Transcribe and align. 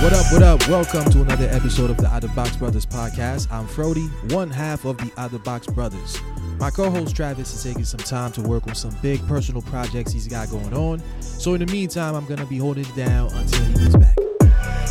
What 0.00 0.14
up, 0.14 0.32
what 0.32 0.42
up? 0.42 0.66
Welcome 0.66 1.12
to 1.12 1.20
another 1.20 1.46
episode 1.50 1.90
of 1.90 1.98
the 1.98 2.06
Out 2.06 2.24
of 2.24 2.34
Box 2.34 2.56
Brothers 2.56 2.86
podcast. 2.86 3.52
I'm 3.52 3.68
Frody, 3.68 4.08
one 4.32 4.48
half 4.48 4.86
of 4.86 4.96
the 4.96 5.12
Out 5.18 5.34
of 5.34 5.44
Box 5.44 5.66
Brothers. 5.66 6.18
My 6.58 6.70
co 6.70 6.88
host 6.88 7.14
Travis 7.14 7.52
is 7.52 7.62
taking 7.62 7.84
some 7.84 8.00
time 8.00 8.32
to 8.32 8.40
work 8.40 8.66
on 8.66 8.74
some 8.74 8.96
big 9.02 9.20
personal 9.28 9.60
projects 9.60 10.10
he's 10.10 10.26
got 10.26 10.48
going 10.48 10.72
on. 10.72 11.02
So, 11.20 11.52
in 11.52 11.60
the 11.60 11.70
meantime, 11.70 12.14
I'm 12.14 12.24
going 12.24 12.40
to 12.40 12.46
be 12.46 12.56
holding 12.56 12.86
it 12.86 12.96
down 12.96 13.30
until 13.34 13.62
he 13.66 13.74
gets 13.74 13.96
back. 13.96 14.16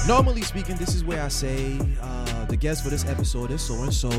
Normally 0.07 0.43
speaking, 0.43 0.75
this 0.75 0.93
is 0.93 1.03
where 1.03 1.23
I 1.23 1.30
say 1.30 1.80
uh, 2.03 2.45
the 2.45 2.55
guest 2.55 2.84
for 2.84 2.91
this 2.91 3.03
episode 3.07 3.49
is 3.49 3.63
so 3.63 3.81
and 3.81 3.91
so. 3.91 4.09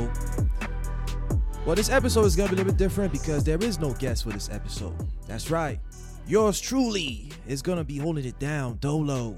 Well, 1.65 1.77
this 1.77 1.89
episode 1.89 2.25
is 2.25 2.35
going 2.35 2.49
to 2.49 2.57
be 2.57 2.63
a 2.63 2.65
little 2.65 2.77
bit 2.77 2.79
different 2.79 3.13
because 3.13 3.45
there 3.45 3.63
is 3.63 3.79
no 3.79 3.93
guest 3.93 4.25
for 4.25 4.31
this 4.31 4.51
episode. 4.51 4.97
That's 5.29 5.53
right. 5.53 5.79
Yours 6.27 6.61
truly 6.61 7.31
is 7.47 7.63
going 7.63 7.79
to 7.79 7.85
be 7.85 7.99
holding 7.99 8.25
it 8.25 8.41
down 8.41 8.79
dolo. 8.81 9.37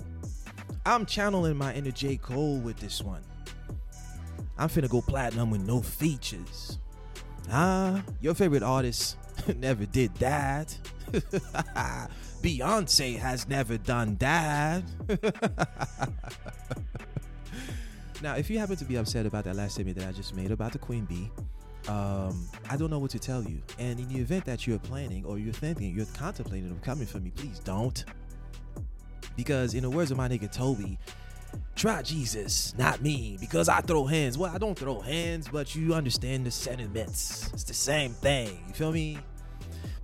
I'm 0.85 1.07
channeling 1.07 1.57
my 1.57 1.73
inner 1.75 1.93
J. 1.93 2.17
Cole 2.17 2.59
with 2.59 2.77
this 2.79 3.03
one. 3.03 3.23
I'm 4.59 4.69
finna 4.69 4.89
go 4.89 5.01
platinum 5.01 5.51
with 5.51 5.63
no 5.63 5.81
features. 5.81 6.79
Ah, 7.51 8.03
your 8.21 8.35
favorite 8.35 8.63
artist 8.63 9.17
never 9.57 9.87
did 9.87 10.15
that. 10.17 10.77
Beyonce 12.43 13.17
has 13.19 13.49
never 13.49 13.79
done 13.79 14.17
that. 14.17 14.83
now, 18.23 18.35
if 18.35 18.51
you 18.51 18.59
happen 18.59 18.77
to 18.77 18.85
be 18.85 18.97
upset 18.97 19.27
about 19.27 19.45
that 19.45 19.55
last 19.55 19.75
statement 19.75 19.99
that 19.99 20.09
I 20.09 20.13
just 20.13 20.35
made 20.35 20.51
about 20.51 20.73
the 20.73 20.79
Queen 20.79 21.05
Bee, 21.05 21.31
um, 21.89 22.49
I 22.69 22.77
don't 22.77 22.91
know 22.91 22.99
what 22.99 23.11
to 23.13 23.19
tell 23.21 23.43
you. 23.45 23.63
And 23.79 24.01
in 24.01 24.09
the 24.09 24.19
event 24.19 24.45
that 24.47 24.67
you're 24.67 24.79
planning 24.81 25.25
or 25.25 25.39
you're 25.39 25.53
thinking, 25.53 25.95
you're 25.95 26.07
contemplating 26.07 26.71
of 26.71 26.83
coming 26.83 27.07
for 27.07 27.19
me, 27.21 27.31
please 27.31 27.61
don't. 27.61 28.05
Because 29.37 29.75
in 29.75 29.83
the 29.83 29.91
words 29.91 30.11
of 30.11 30.17
my 30.17 30.29
nigga 30.29 30.51
Toby, 30.51 30.99
try 31.75 32.03
Jesus, 32.03 32.75
not 32.77 33.03
me, 33.03 33.37
because 33.41 33.69
I 33.69 33.81
throw 33.81 34.05
hands. 34.05 34.37
Well, 34.39 34.53
I 34.55 34.59
don't 34.59 34.79
throw 34.79 35.01
hands, 35.01 35.49
but 35.49 35.75
you 35.75 35.95
understand 35.95 36.47
the 36.47 36.51
sentiments. 36.51 37.51
It's 37.53 37.65
the 37.65 37.75
same 37.75 38.13
thing. 38.13 38.63
You 38.69 38.75
feel 38.75 38.93
me? 38.93 39.19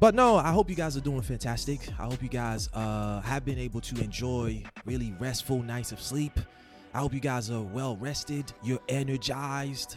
But 0.01 0.15
no, 0.15 0.37
I 0.37 0.53
hope 0.53 0.71
you 0.71 0.77
guys 0.77 0.97
are 0.97 1.01
doing 1.01 1.23
fantastic. 1.23 1.81
I 1.99 2.05
hope 2.05 2.23
you 2.23 2.29
guys 2.29 2.69
uh, 2.73 3.21
have 3.23 3.45
been 3.45 3.59
able 3.59 3.81
to 3.81 4.01
enjoy 4.01 4.63
really 4.85 5.13
restful 5.19 5.63
nights 5.63 5.91
of 5.91 6.01
sleep. 6.01 6.39
I 6.95 7.01
hope 7.01 7.13
you 7.13 7.21
guys 7.21 7.51
are 7.51 7.63
well 7.63 7.97
rested, 7.97 8.53
you're 8.63 8.81
energized, 8.89 9.97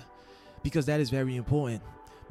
because 0.63 0.85
that 0.87 0.99
is 0.99 1.09
very 1.09 1.35
important. 1.35 1.81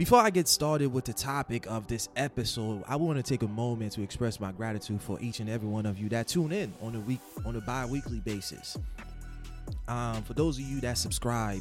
Before 0.01 0.21
I 0.21 0.31
get 0.31 0.49
started 0.49 0.91
with 0.95 1.05
the 1.05 1.13
topic 1.13 1.67
of 1.67 1.87
this 1.87 2.09
episode, 2.17 2.83
I 2.89 2.97
want 2.97 3.19
to 3.19 3.23
take 3.23 3.43
a 3.43 3.47
moment 3.47 3.93
to 3.93 4.03
express 4.03 4.41
my 4.41 4.51
gratitude 4.51 5.03
for 5.03 5.21
each 5.21 5.41
and 5.41 5.51
every 5.51 5.69
one 5.69 5.85
of 5.85 5.99
you 5.99 6.09
that 6.09 6.27
tune 6.27 6.53
in 6.53 6.73
on 6.81 6.95
a 6.95 7.01
week 7.01 7.21
on 7.45 7.55
a 7.57 7.61
bi-weekly 7.61 8.21
basis. 8.21 8.79
Um, 9.89 10.23
for 10.23 10.33
those 10.33 10.57
of 10.57 10.65
you 10.65 10.81
that 10.81 10.97
subscribe 10.97 11.61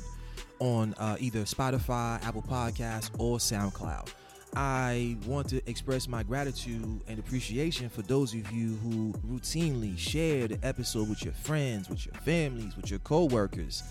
on 0.59 0.93
uh, 0.99 1.17
either 1.19 1.41
Spotify, 1.41 2.23
Apple 2.25 2.41
Podcasts, 2.41 3.11
or 3.19 3.39
SoundCloud. 3.39 4.13
I 4.55 5.17
want 5.25 5.49
to 5.49 5.69
express 5.69 6.07
my 6.07 6.23
gratitude 6.23 7.01
and 7.09 7.19
appreciation 7.19 7.89
for 7.89 8.03
those 8.03 8.33
of 8.33 8.49
you 8.53 8.77
who 8.77 9.11
routinely 9.27 9.97
share 9.97 10.47
the 10.47 10.57
episode 10.63 11.09
with 11.09 11.25
your 11.25 11.33
friends, 11.33 11.89
with 11.89 12.05
your 12.05 12.15
families, 12.15 12.77
with 12.77 12.89
your 12.89 12.99
co-workers. 12.99 13.83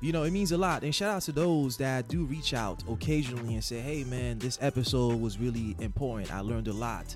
You 0.00 0.12
know, 0.12 0.24
it 0.24 0.30
means 0.30 0.52
a 0.52 0.58
lot. 0.58 0.82
And 0.82 0.94
shout 0.94 1.16
out 1.16 1.22
to 1.22 1.32
those 1.32 1.76
that 1.78 2.08
do 2.08 2.24
reach 2.24 2.54
out 2.54 2.82
occasionally 2.88 3.54
and 3.54 3.64
say, 3.64 3.80
hey 3.80 4.04
man, 4.04 4.38
this 4.38 4.58
episode 4.60 5.20
was 5.20 5.38
really 5.38 5.76
important. 5.80 6.32
I 6.32 6.40
learned 6.40 6.68
a 6.68 6.72
lot. 6.72 7.14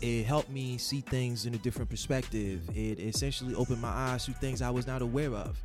It 0.00 0.24
helped 0.24 0.50
me 0.50 0.76
see 0.78 1.00
things 1.00 1.46
in 1.46 1.54
a 1.54 1.58
different 1.58 1.88
perspective. 1.88 2.68
It 2.74 2.98
essentially 2.98 3.54
opened 3.54 3.80
my 3.80 3.88
eyes 3.88 4.24
to 4.26 4.32
things 4.32 4.62
I 4.62 4.70
was 4.70 4.86
not 4.86 5.02
aware 5.02 5.32
of. 5.32 5.62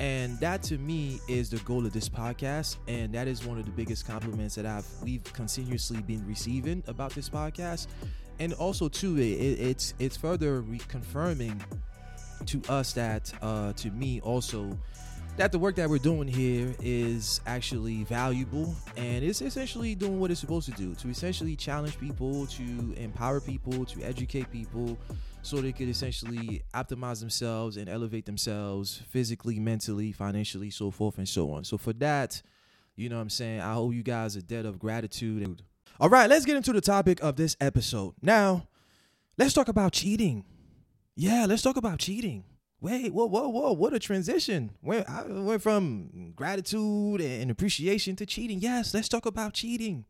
And 0.00 0.38
that 0.40 0.62
to 0.64 0.78
me 0.78 1.20
is 1.28 1.50
the 1.50 1.58
goal 1.58 1.86
of 1.86 1.92
this 1.92 2.08
podcast. 2.08 2.76
And 2.88 3.12
that 3.14 3.28
is 3.28 3.44
one 3.44 3.58
of 3.58 3.64
the 3.64 3.70
biggest 3.70 4.06
compliments 4.06 4.54
that 4.56 4.66
I've 4.66 4.86
we've 5.02 5.24
continuously 5.32 6.02
been 6.02 6.26
receiving 6.26 6.82
about 6.86 7.12
this 7.12 7.28
podcast. 7.28 7.86
And 8.40 8.52
also 8.54 8.88
too, 8.88 9.16
it, 9.18 9.22
it's 9.22 9.94
it's 9.98 10.16
further 10.16 10.62
reconfirming 10.62 11.60
to 12.46 12.60
us 12.68 12.92
that 12.92 13.32
uh 13.42 13.72
to 13.72 13.90
me 13.90 14.20
also 14.20 14.76
that 15.36 15.50
the 15.50 15.58
work 15.58 15.74
that 15.74 15.90
we're 15.90 15.98
doing 15.98 16.28
here 16.28 16.72
is 16.80 17.40
actually 17.46 18.04
valuable 18.04 18.74
and 18.96 19.24
it's 19.24 19.42
essentially 19.42 19.94
doing 19.94 20.20
what 20.20 20.30
it's 20.30 20.38
supposed 20.38 20.66
to 20.66 20.74
do 20.76 20.94
to 20.94 21.08
essentially 21.08 21.56
challenge 21.56 21.98
people 21.98 22.46
to 22.46 22.94
empower 22.96 23.40
people 23.40 23.84
to 23.84 24.00
educate 24.02 24.50
people 24.52 24.96
so 25.42 25.56
they 25.56 25.72
could 25.72 25.88
essentially 25.88 26.62
optimize 26.72 27.18
themselves 27.18 27.76
and 27.76 27.88
elevate 27.88 28.26
themselves 28.26 29.02
physically 29.10 29.58
mentally 29.58 30.12
financially 30.12 30.70
so 30.70 30.90
forth 30.90 31.18
and 31.18 31.28
so 31.28 31.50
on. 31.50 31.64
So 31.64 31.78
for 31.78 31.92
that 31.94 32.40
you 32.94 33.08
know 33.08 33.16
what 33.16 33.22
i'm 33.22 33.30
saying 33.30 33.60
i 33.60 33.74
owe 33.74 33.90
you 33.90 34.04
guys 34.04 34.36
a 34.36 34.42
debt 34.42 34.66
of 34.66 34.78
gratitude. 34.78 35.62
All 35.98 36.08
right 36.08 36.30
let's 36.30 36.44
get 36.44 36.56
into 36.56 36.72
the 36.72 36.80
topic 36.80 37.20
of 37.22 37.34
this 37.34 37.56
episode. 37.60 38.14
Now 38.22 38.68
let's 39.36 39.52
talk 39.52 39.66
about 39.66 39.94
cheating. 39.94 40.44
Yeah 41.16 41.46
let's 41.48 41.62
talk 41.62 41.76
about 41.76 41.98
cheating 41.98 42.44
wait, 42.84 43.14
whoa, 43.14 43.24
whoa, 43.24 43.48
whoa, 43.48 43.72
what 43.72 43.94
a 43.94 43.98
transition. 43.98 44.70
Where 44.82 45.08
I 45.08 45.22
went 45.22 45.62
from 45.62 46.34
gratitude 46.36 47.22
and 47.22 47.50
appreciation 47.50 48.14
to 48.16 48.26
cheating. 48.26 48.60
Yes, 48.60 48.92
let's 48.92 49.08
talk 49.08 49.24
about 49.24 49.54
cheating. 49.54 50.04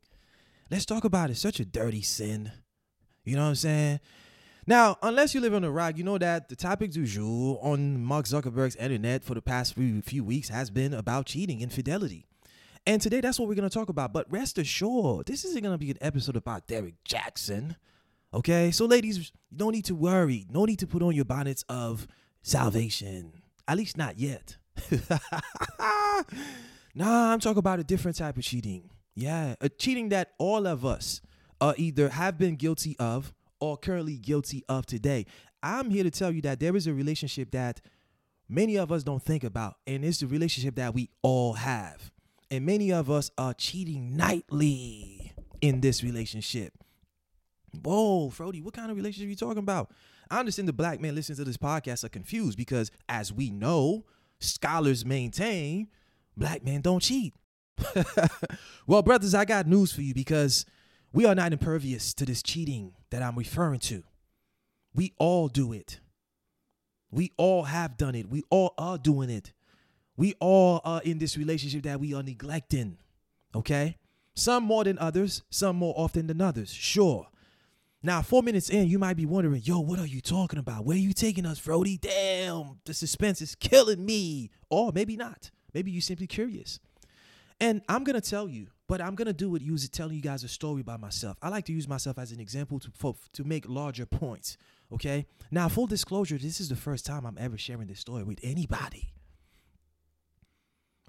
Let's 0.73 0.85
talk 0.85 1.05
about 1.05 1.31
it. 1.31 1.37
Such 1.37 1.61
a 1.61 1.65
dirty 1.65 2.03
sin. 2.03 2.51
You 3.25 3.37
know 3.37 3.43
what 3.43 3.51
I'm 3.51 3.55
saying? 3.55 4.01
Now, 4.67 4.97
unless 5.03 5.35
you 5.35 5.41
live 5.41 5.55
on 5.55 5.63
the 5.63 5.71
rock, 5.71 5.97
you 5.97 6.03
know 6.03 6.19
that 6.19 6.49
the 6.49 6.57
topic 6.57 6.91
du 6.91 7.07
jour 7.07 7.61
on 7.63 8.03
Mark 8.03 8.27
Zuckerberg's 8.27 8.77
internet 8.77 9.23
for 9.23 9.35
the 9.35 9.43
past 9.43 9.75
few, 9.75 10.03
few 10.03 10.25
weeks 10.25 10.49
has 10.49 10.69
been 10.71 10.93
about 10.93 11.27
cheating, 11.27 11.61
infidelity. 11.61 12.27
And 12.87 13.01
today 13.01 13.21
that's 13.21 13.39
what 13.39 13.49
we're 13.49 13.55
going 13.55 13.69
to 13.69 13.75
talk 13.75 13.89
about. 13.89 14.13
But 14.13 14.27
rest 14.33 14.59
assured, 14.59 15.27
this 15.27 15.45
isn't 15.45 15.63
going 15.63 15.75
to 15.75 15.79
be 15.79 15.93
an 15.93 15.99
episode 16.01 16.35
about 16.35 16.67
Derrick 16.67 16.95
Jaxn. 17.09 17.77
Okay? 18.33 18.73
So, 18.73 18.87
ladies, 18.87 19.31
no 19.53 19.71
need 19.71 19.85
to 19.85 19.95
worry. 19.95 20.45
No 20.51 20.65
need 20.65 20.81
to 20.81 20.89
put 20.89 21.03
on 21.03 21.15
your 21.15 21.25
bonnets 21.25 21.65
of 21.69 22.09
salvation. 22.45 23.33
At 23.67 23.79
least 23.79 23.97
not 23.97 24.19
yet. 24.19 24.57
nah, 26.95 27.33
I'm 27.33 27.41
talking 27.41 27.59
about 27.59 27.81
a 27.81 27.85
different 27.85 28.17
type 28.17 28.37
of 28.37 28.45
cheating. 28.45 28.91
Yeah, 29.17 29.55
a 29.61 29.69
cheating 29.69 30.11
that 30.11 30.33
all 30.39 30.67
of 30.67 30.85
us 30.85 31.21
uh, 31.61 31.73
either 31.77 32.11
have 32.11 32.39
been 32.39 32.57
guilty 32.57 32.97
of 32.99 33.33
or 33.61 33.77
currently 33.77 34.19
guilty 34.19 34.63
of 34.69 34.87
today. 34.87 35.27
I'm 35.63 35.91
here 35.91 36.05
to 36.05 36.11
tell 36.11 36.31
you 36.31 36.43
that 36.43 36.61
there 36.61 36.77
is 36.77 36.87
a 36.87 36.93
relationship 36.93 37.51
that 37.53 37.81
many 38.49 38.77
of 38.77 38.93
us 38.93 39.03
don't 39.03 39.23
think 39.23 39.45
about, 39.45 39.77
and 39.87 40.05
it's 40.05 40.21
the 40.21 40.27
relationship 40.27 40.75
that 40.77 40.95
we 40.95 41.09
all 41.23 41.55
have. 41.55 42.13
And 42.51 42.67
many 42.67 42.93
of 42.93 43.11
us 43.11 43.31
are 43.39 43.55
cheating 43.55 44.17
nightly 44.17 45.33
in 45.61 45.81
this 45.81 46.05
relationship. 46.05 46.75
Whoa, 47.83 48.29
Frody, 48.29 48.63
what 48.63 48.75
kind 48.75 48.91
of 48.91 48.97
relationship 48.97 49.27
are 49.27 49.31
you 49.31 49.37
talking 49.37 49.59
about? 49.59 49.91
I 50.35 50.41
understand 50.41 50.67
the 50.67 50.73
black 50.73 51.01
man 51.01 51.15
listening 51.15 51.37
to 51.37 51.45
this 51.45 51.57
podcast 51.57 52.03
are 52.03 52.09
confused 52.09 52.59
because, 52.59 52.91
as 53.09 53.33
we 53.33 53.51
know, 53.51 54.05
scholars 54.41 55.05
maintain 55.05 55.87
black 56.37 56.65
men 56.65 56.81
don't 56.81 57.01
cheat. 57.01 57.35
well, 58.89 59.03
brothers, 59.03 59.33
I 59.33 59.45
got 59.45 59.69
news 59.69 59.93
for 59.93 60.03
you 60.03 60.13
because 60.13 60.67
we 61.13 61.25
are 61.25 61.37
not 61.37 61.53
impervious 61.53 62.13
to 62.15 62.25
this 62.25 62.43
cheating 62.43 62.95
that 63.11 63.23
I'm 63.23 63.37
referring 63.37 63.79
to. 63.81 64.03
We 64.93 65.13
all 65.19 65.47
do 65.47 65.73
it. 65.73 66.01
We 67.13 67.31
all 67.37 67.63
have 67.63 67.97
done 67.97 68.17
it. 68.17 68.29
We 68.29 68.43
all 68.51 68.75
are 68.77 68.99
doing 68.99 69.31
it. 69.31 69.53
We 70.17 70.35
all 70.41 70.81
are 70.85 71.01
in 71.03 71.19
this 71.19 71.39
relationship 71.39 71.85
that 71.85 72.01
we 72.01 72.13
are 72.13 72.25
neglecting. 72.25 72.99
Okay? 73.55 73.99
Some 74.35 74.65
more 74.65 74.83
than 74.83 74.99
others, 74.99 75.45
some 75.49 75.77
more 75.77 75.95
often 75.97 76.27
than 76.27 76.41
others, 76.41 76.73
sure. 76.73 77.29
Now, 78.05 78.21
four 78.21 78.43
minutes 78.43 78.69
in, 78.69 78.87
you 78.89 78.99
might 78.99 79.17
be 79.17 79.25
wondering, 79.25 79.63
yo, 79.65 79.81
what 79.81 79.99
are 79.99 80.07
you 80.07 80.21
talking 80.21 80.59
about? 80.59 80.85
Where 80.85 80.95
are 80.95 81.01
you 81.01 81.15
taking 81.15 81.47
us, 81.47 81.59
Frody? 81.59 81.99
Damn, 81.99 82.79
the 82.85 82.93
suspense 82.93 83.41
is 83.41 83.55
killing 83.55 84.05
me. 84.05 84.51
Or 84.69 84.93
maybe 84.95 85.17
not. 85.17 85.51
Maybe 85.73 85.91
you're 85.91 86.03
simply 86.03 86.27
curious. 86.27 86.81
And 87.61 87.81
I'm 87.89 88.05
going 88.05 88.21
to 88.21 88.31
tell 88.31 88.47
you, 88.47 88.67
but 88.89 89.01
I'm 89.01 89.15
going 89.15 89.25
to 89.27 89.33
do 89.33 89.57
it 89.57 89.63
using 89.63 89.89
telling 89.89 90.17
you 90.17 90.21
guys 90.21 90.45
a 90.45 90.49
story 90.49 90.83
by 90.83 90.99
myself. 90.99 91.39
I 91.41 91.49
like 91.49 91.65
to 91.65 91.73
use 91.73 91.89
myself 91.89 92.19
as 92.19 92.31
an 92.31 92.41
example 92.41 92.79
to, 92.81 92.91
for, 92.95 93.15
to 93.33 93.43
make 93.43 93.67
larger 93.67 94.05
points. 94.05 94.59
Okay. 94.93 95.25
Now, 95.51 95.71
full 95.71 95.87
disclosure, 95.87 96.37
this 96.37 96.61
is 96.61 96.69
the 96.69 96.77
first 96.77 97.07
time 97.07 97.25
I'm 97.25 97.39
ever 97.41 97.57
sharing 97.57 97.87
this 97.87 98.01
story 98.01 98.23
with 98.23 98.39
anybody. 98.43 99.15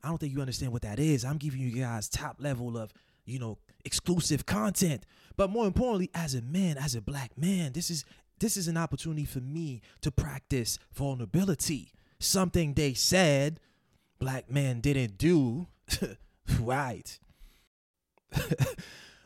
I 0.02 0.08
don't 0.08 0.18
think 0.18 0.32
you 0.32 0.40
understand 0.40 0.72
what 0.72 0.84
that 0.84 1.00
is. 1.00 1.26
I'm 1.26 1.38
giving 1.38 1.60
you 1.60 1.72
guys 1.72 2.08
top 2.08 2.38
level 2.40 2.78
of, 2.78 2.94
you 3.26 3.38
know, 3.38 3.58
exclusive 3.86 4.46
content. 4.46 5.06
But 5.38 5.50
more 5.50 5.68
importantly, 5.68 6.10
as 6.14 6.34
a 6.34 6.42
man, 6.42 6.78
as 6.78 6.96
a 6.96 7.02
black 7.02 7.38
man, 7.38 7.74
this 7.74 7.90
is 7.90 8.06
this 8.40 8.58
is 8.58 8.68
an 8.68 8.78
opportunity 8.78 9.26
for 9.26 9.40
me 9.40 9.82
to 10.02 10.12
practice 10.12 10.78
vulnerability. 10.94 11.94
Something 12.20 12.74
they 12.74 12.94
said 12.94 13.60
black 14.20 14.52
men 14.52 14.82
didn't 14.82 15.18
do. 15.18 15.68
right. 16.60 17.18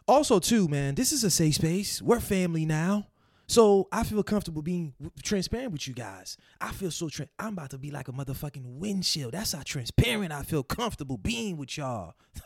also, 0.07 0.39
too, 0.39 0.67
man, 0.67 0.95
this 0.95 1.11
is 1.11 1.23
a 1.23 1.31
safe 1.31 1.56
space. 1.56 2.01
We're 2.01 2.19
family 2.19 2.65
now. 2.65 3.07
So 3.47 3.88
I 3.91 4.03
feel 4.03 4.21
comfortable 4.21 4.61
being 4.61 4.94
transparent 5.23 5.71
with 5.71 5.88
you 5.88 5.95
guys. 5.95 6.38
I 6.61 6.71
feel 6.71 6.91
so 6.91 7.09
tra- 7.09 7.29
I'm 7.39 7.53
about 7.53 7.71
to 7.71 7.79
be 7.79 7.89
like 7.89 8.07
a 8.07 8.11
motherfucking 8.11 8.77
windshield. 8.77 9.33
That's 9.33 9.53
how 9.53 9.63
transparent 9.63 10.31
I 10.31 10.44
feel 10.44 10.61
comfortable 10.61 11.17
being 11.17 11.57
with 11.57 11.75
y'all. 11.75 12.13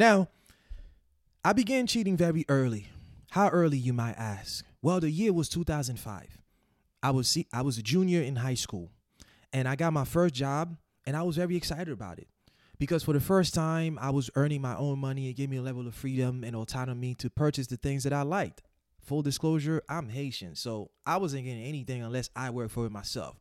now, 0.00 0.28
I 1.44 1.52
began 1.52 1.86
cheating 1.86 2.16
very 2.16 2.46
early. 2.48 2.88
How 3.30 3.48
early, 3.50 3.76
you 3.76 3.92
might 3.92 4.16
ask? 4.16 4.64
Well, 4.82 4.98
the 4.98 5.10
year 5.10 5.32
was 5.32 5.48
2005. 5.50 6.38
I 7.02 7.10
was 7.10 7.38
I 7.52 7.62
was 7.62 7.78
a 7.78 7.82
junior 7.82 8.22
in 8.22 8.36
high 8.36 8.54
school, 8.54 8.90
and 9.52 9.68
I 9.68 9.76
got 9.76 9.92
my 9.92 10.04
first 10.04 10.34
job, 10.34 10.76
and 11.06 11.16
I 11.16 11.22
was 11.22 11.36
very 11.36 11.54
excited 11.54 11.92
about 11.92 12.18
it 12.18 12.28
because 12.78 13.04
for 13.04 13.12
the 13.12 13.20
first 13.20 13.52
time 13.52 13.98
I 14.00 14.10
was 14.10 14.30
earning 14.34 14.62
my 14.62 14.74
own 14.74 14.98
money. 14.98 15.28
It 15.28 15.34
gave 15.34 15.50
me 15.50 15.58
a 15.58 15.62
level 15.62 15.86
of 15.86 15.94
freedom 15.94 16.42
and 16.44 16.56
autonomy 16.56 17.14
to 17.16 17.28
purchase 17.28 17.66
the 17.66 17.76
things 17.76 18.02
that 18.04 18.12
I 18.14 18.22
liked. 18.22 18.62
Full 19.00 19.22
disclosure, 19.22 19.82
I'm 19.88 20.08
Haitian, 20.08 20.56
so 20.56 20.90
I 21.06 21.18
wasn't 21.18 21.44
getting 21.44 21.62
anything 21.62 22.02
unless 22.02 22.30
I 22.34 22.50
worked 22.50 22.72
for 22.72 22.86
it 22.86 22.90
myself. 22.90 23.36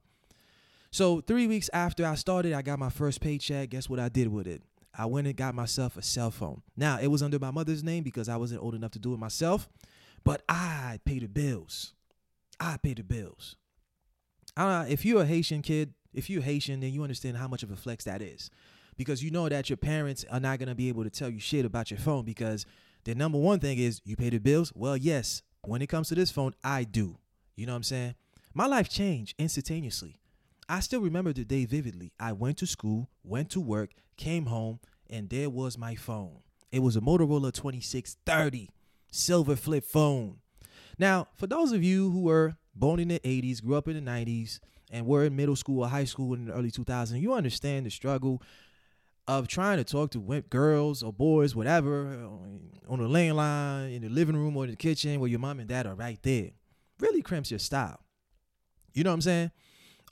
So 0.92 1.22
three 1.22 1.48
weeks 1.48 1.70
after 1.72 2.06
I 2.06 2.16
started, 2.16 2.54
I 2.54 2.62
got 2.62 2.80
my 2.80 2.90
first 2.90 3.22
paycheck. 3.22 3.70
Guess 3.70 3.90
what 3.90 4.00
I 4.00 4.10
did 4.10 4.28
with 4.28 4.48
it? 4.48 4.62
I 4.98 5.06
went 5.06 5.28
and 5.28 5.36
got 5.36 5.56
myself 5.56 5.98
a 5.98 6.02
cell 6.02 6.32
phone. 6.32 6.62
Now 6.76 7.00
it 7.00 7.08
was 7.08 7.22
under 7.22 7.40
my 7.40 7.52
mother's 7.52 7.84
name 7.84 8.04
because 8.04 8.30
I 8.30 8.38
wasn't 8.38 8.62
old 8.62 8.76
enough 8.76 8.92
to 8.92 9.00
do 9.00 9.14
it 9.14 9.20
myself, 9.20 9.70
but 10.24 10.44
I 10.50 11.00
paid 11.06 11.24
the 11.24 11.28
bills. 11.28 11.94
I 12.60 12.78
pay 12.78 12.94
the 12.94 13.04
bills. 13.04 13.56
I 14.58 14.88
if 14.88 15.06
you're 15.06 15.22
a 15.22 15.26
Haitian 15.26 15.62
kid, 15.62 15.94
if 16.14 16.30
you're 16.30 16.42
Haitian, 16.42 16.80
then 16.80 16.92
you 16.92 17.04
understand 17.04 17.38
how 17.38 17.48
much 17.48 17.64
of 17.64 17.72
a 17.72 17.76
flex 17.76 18.06
that 18.06 18.22
is. 18.22 18.50
Because 18.98 19.24
you 19.24 19.32
know 19.32 19.48
that 19.48 19.70
your 19.70 19.78
parents 19.78 20.26
are 20.30 20.40
not 20.40 20.60
gonna 20.60 20.76
be 20.76 20.90
able 20.90 21.04
to 21.04 21.10
tell 21.10 21.30
you 21.30 21.40
shit 21.40 21.66
about 21.66 21.92
your 21.92 22.00
phone 22.00 22.26
because 22.26 22.66
the 23.06 23.16
number 23.16 23.38
one 23.38 23.60
thing 23.60 23.78
is 23.78 24.02
you 24.04 24.16
pay 24.16 24.30
the 24.30 24.40
bills. 24.40 24.74
Well, 24.76 24.98
yes, 24.98 25.42
when 25.62 25.82
it 25.82 25.88
comes 25.88 26.10
to 26.10 26.16
this 26.16 26.32
phone, 26.32 26.54
I 26.64 26.84
do. 26.84 27.18
You 27.56 27.66
know 27.66 27.74
what 27.74 27.78
I'm 27.78 27.84
saying? 27.84 28.16
My 28.54 28.66
life 28.66 28.90
changed 28.90 29.36
instantaneously. 29.38 30.20
I 30.68 30.82
still 30.82 31.02
remember 31.02 31.34
the 31.34 31.46
day 31.46 31.66
vividly. 31.66 32.12
I 32.20 32.34
went 32.34 32.58
to 32.58 32.68
school, 32.68 33.10
went 33.24 33.50
to 33.52 33.60
work, 33.60 33.92
came 34.20 34.46
home, 34.46 34.80
and 35.10 35.30
there 35.30 35.50
was 35.50 35.78
my 35.78 35.96
phone. 35.96 36.42
It 36.72 36.80
was 36.80 36.96
a 36.96 37.02
Motorola 37.02 37.52
2630 37.52 38.70
silver 39.10 39.56
flip 39.56 39.84
phone. 39.84 40.38
Now, 41.00 41.30
for 41.36 41.48
those 41.48 41.72
of 41.72 41.84
you 41.84 42.12
who 42.12 42.22
were 42.22 42.58
born 42.76 43.00
in 43.00 43.08
the 43.08 43.20
80s, 43.20 43.64
grew 43.64 43.76
up 43.76 43.88
in 43.88 43.96
the 43.96 44.12
90s, 44.12 44.60
and 44.92 45.06
were 45.06 45.24
in 45.24 45.36
middle 45.36 45.56
school 45.56 45.84
or 45.84 45.88
high 45.88 46.04
school 46.04 46.34
in 46.34 46.46
the 46.46 46.54
early 46.54 46.70
2000s, 46.70 47.20
you 47.20 47.34
understand 47.34 47.86
the 47.86 47.92
struggle 47.92 48.42
of 49.28 49.48
trying 49.48 49.78
to 49.78 49.84
talk 49.84 50.12
to 50.12 50.44
girls 50.50 51.04
or 51.04 51.14
boys, 51.14 51.56
whatever, 51.56 52.28
on 52.88 53.00
the 53.00 53.08
landline, 53.08 53.96
in 53.96 54.02
the 54.02 54.10
living 54.10 54.36
room 54.36 54.58
or 54.58 54.66
in 54.66 54.72
the 54.72 54.76
kitchen 54.76 55.20
where 55.20 55.30
your 55.30 55.40
mom 55.40 55.60
and 55.60 55.70
dad 55.70 55.86
are 55.86 55.96
right 55.96 56.20
there. 56.24 56.50
Really 57.00 57.22
cramps 57.22 57.52
your 57.52 57.60
style. 57.60 58.00
You 58.94 59.04
know 59.04 59.12
what 59.12 59.16
I'm 59.16 59.22
saying? 59.22 59.52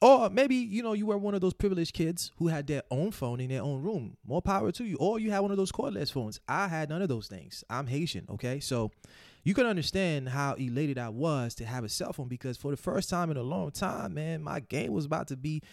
Or 0.01 0.29
maybe, 0.29 0.55
you 0.55 0.83
know, 0.83 0.93
you 0.93 1.05
were 1.05 1.17
one 1.17 1.33
of 1.33 1.41
those 1.41 1.53
privileged 1.53 1.93
kids 1.93 2.31
who 2.37 2.47
had 2.47 2.67
their 2.67 2.83
own 2.91 3.11
phone 3.11 3.39
in 3.39 3.49
their 3.49 3.63
own 3.63 3.81
room. 3.81 4.17
More 4.25 4.41
power 4.41 4.71
to 4.73 4.83
you. 4.83 4.97
Or 4.97 5.19
you 5.19 5.31
had 5.31 5.39
one 5.39 5.51
of 5.51 5.57
those 5.57 5.71
cordless 5.71 6.11
phones. 6.11 6.39
I 6.47 6.67
had 6.67 6.89
none 6.89 7.01
of 7.01 7.09
those 7.09 7.27
things. 7.27 7.63
I'm 7.69 7.87
Haitian, 7.87 8.25
okay? 8.29 8.59
So 8.59 8.91
you 9.43 9.53
can 9.53 9.65
understand 9.65 10.29
how 10.29 10.53
elated 10.53 10.97
I 10.97 11.09
was 11.09 11.55
to 11.55 11.65
have 11.65 11.83
a 11.83 11.89
cell 11.89 12.13
phone 12.13 12.27
because 12.27 12.57
for 12.57 12.71
the 12.71 12.77
first 12.77 13.09
time 13.09 13.31
in 13.31 13.37
a 13.37 13.43
long 13.43 13.71
time, 13.71 14.13
man, 14.13 14.43
my 14.43 14.59
game 14.59 14.91
was 14.91 15.05
about 15.05 15.29
to 15.29 15.37
be, 15.37 15.63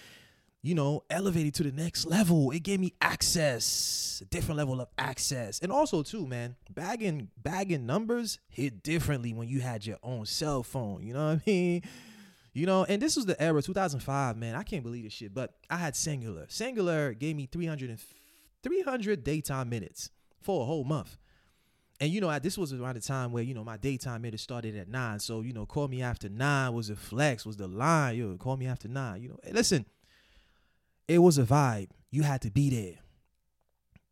you 0.62 0.74
know, 0.74 1.02
elevated 1.10 1.54
to 1.54 1.64
the 1.64 1.72
next 1.72 2.06
level. 2.06 2.50
It 2.52 2.62
gave 2.62 2.80
me 2.80 2.94
access, 3.02 4.22
a 4.22 4.26
different 4.26 4.56
level 4.56 4.80
of 4.80 4.88
access. 4.96 5.58
And 5.58 5.70
also 5.70 6.02
too, 6.02 6.26
man, 6.26 6.56
bagging 6.70 7.28
bagging 7.42 7.84
numbers 7.84 8.38
hit 8.48 8.82
differently 8.82 9.34
when 9.34 9.48
you 9.48 9.60
had 9.60 9.84
your 9.84 9.98
own 10.02 10.24
cell 10.24 10.62
phone. 10.62 11.02
You 11.02 11.12
know 11.12 11.26
what 11.26 11.40
I 11.46 11.50
mean? 11.50 11.82
You 12.54 12.66
know, 12.66 12.84
and 12.84 13.02
this 13.02 13.16
was 13.16 13.26
the 13.26 13.40
era 13.42 13.60
2005, 13.60 14.36
man. 14.36 14.54
I 14.54 14.62
can't 14.62 14.84
believe 14.84 15.02
this 15.02 15.12
shit, 15.12 15.34
but 15.34 15.54
I 15.68 15.76
had 15.76 15.94
Cingular. 15.94 16.48
Cingular 16.48 17.18
gave 17.18 17.34
me 17.34 17.46
300 17.50 17.98
300 18.62 19.24
daytime 19.24 19.68
minutes 19.68 20.10
for 20.40 20.62
a 20.62 20.64
whole 20.64 20.84
month. 20.84 21.18
And 22.00 22.12
you 22.12 22.20
know, 22.20 22.36
this 22.38 22.56
was 22.56 22.72
around 22.72 22.94
the 22.94 23.00
time 23.00 23.32
where 23.32 23.42
you 23.42 23.54
know 23.54 23.64
my 23.64 23.76
daytime 23.76 24.22
minutes 24.22 24.42
started 24.42 24.76
at 24.76 24.88
nine. 24.88 25.18
So 25.18 25.40
you 25.40 25.52
know, 25.52 25.66
call 25.66 25.88
me 25.88 26.00
after 26.02 26.28
nine 26.28 26.72
was 26.72 26.90
a 26.90 26.96
flex, 26.96 27.44
was 27.44 27.56
the 27.56 27.68
line. 27.68 28.16
Yo, 28.16 28.36
call 28.36 28.56
me 28.56 28.66
after 28.66 28.88
nine. 28.88 29.20
You 29.20 29.30
know, 29.30 29.38
hey, 29.42 29.52
listen, 29.52 29.84
it 31.08 31.18
was 31.18 31.38
a 31.38 31.44
vibe. 31.44 31.90
You 32.10 32.22
had 32.22 32.40
to 32.42 32.50
be 32.50 32.70
there. 32.70 33.03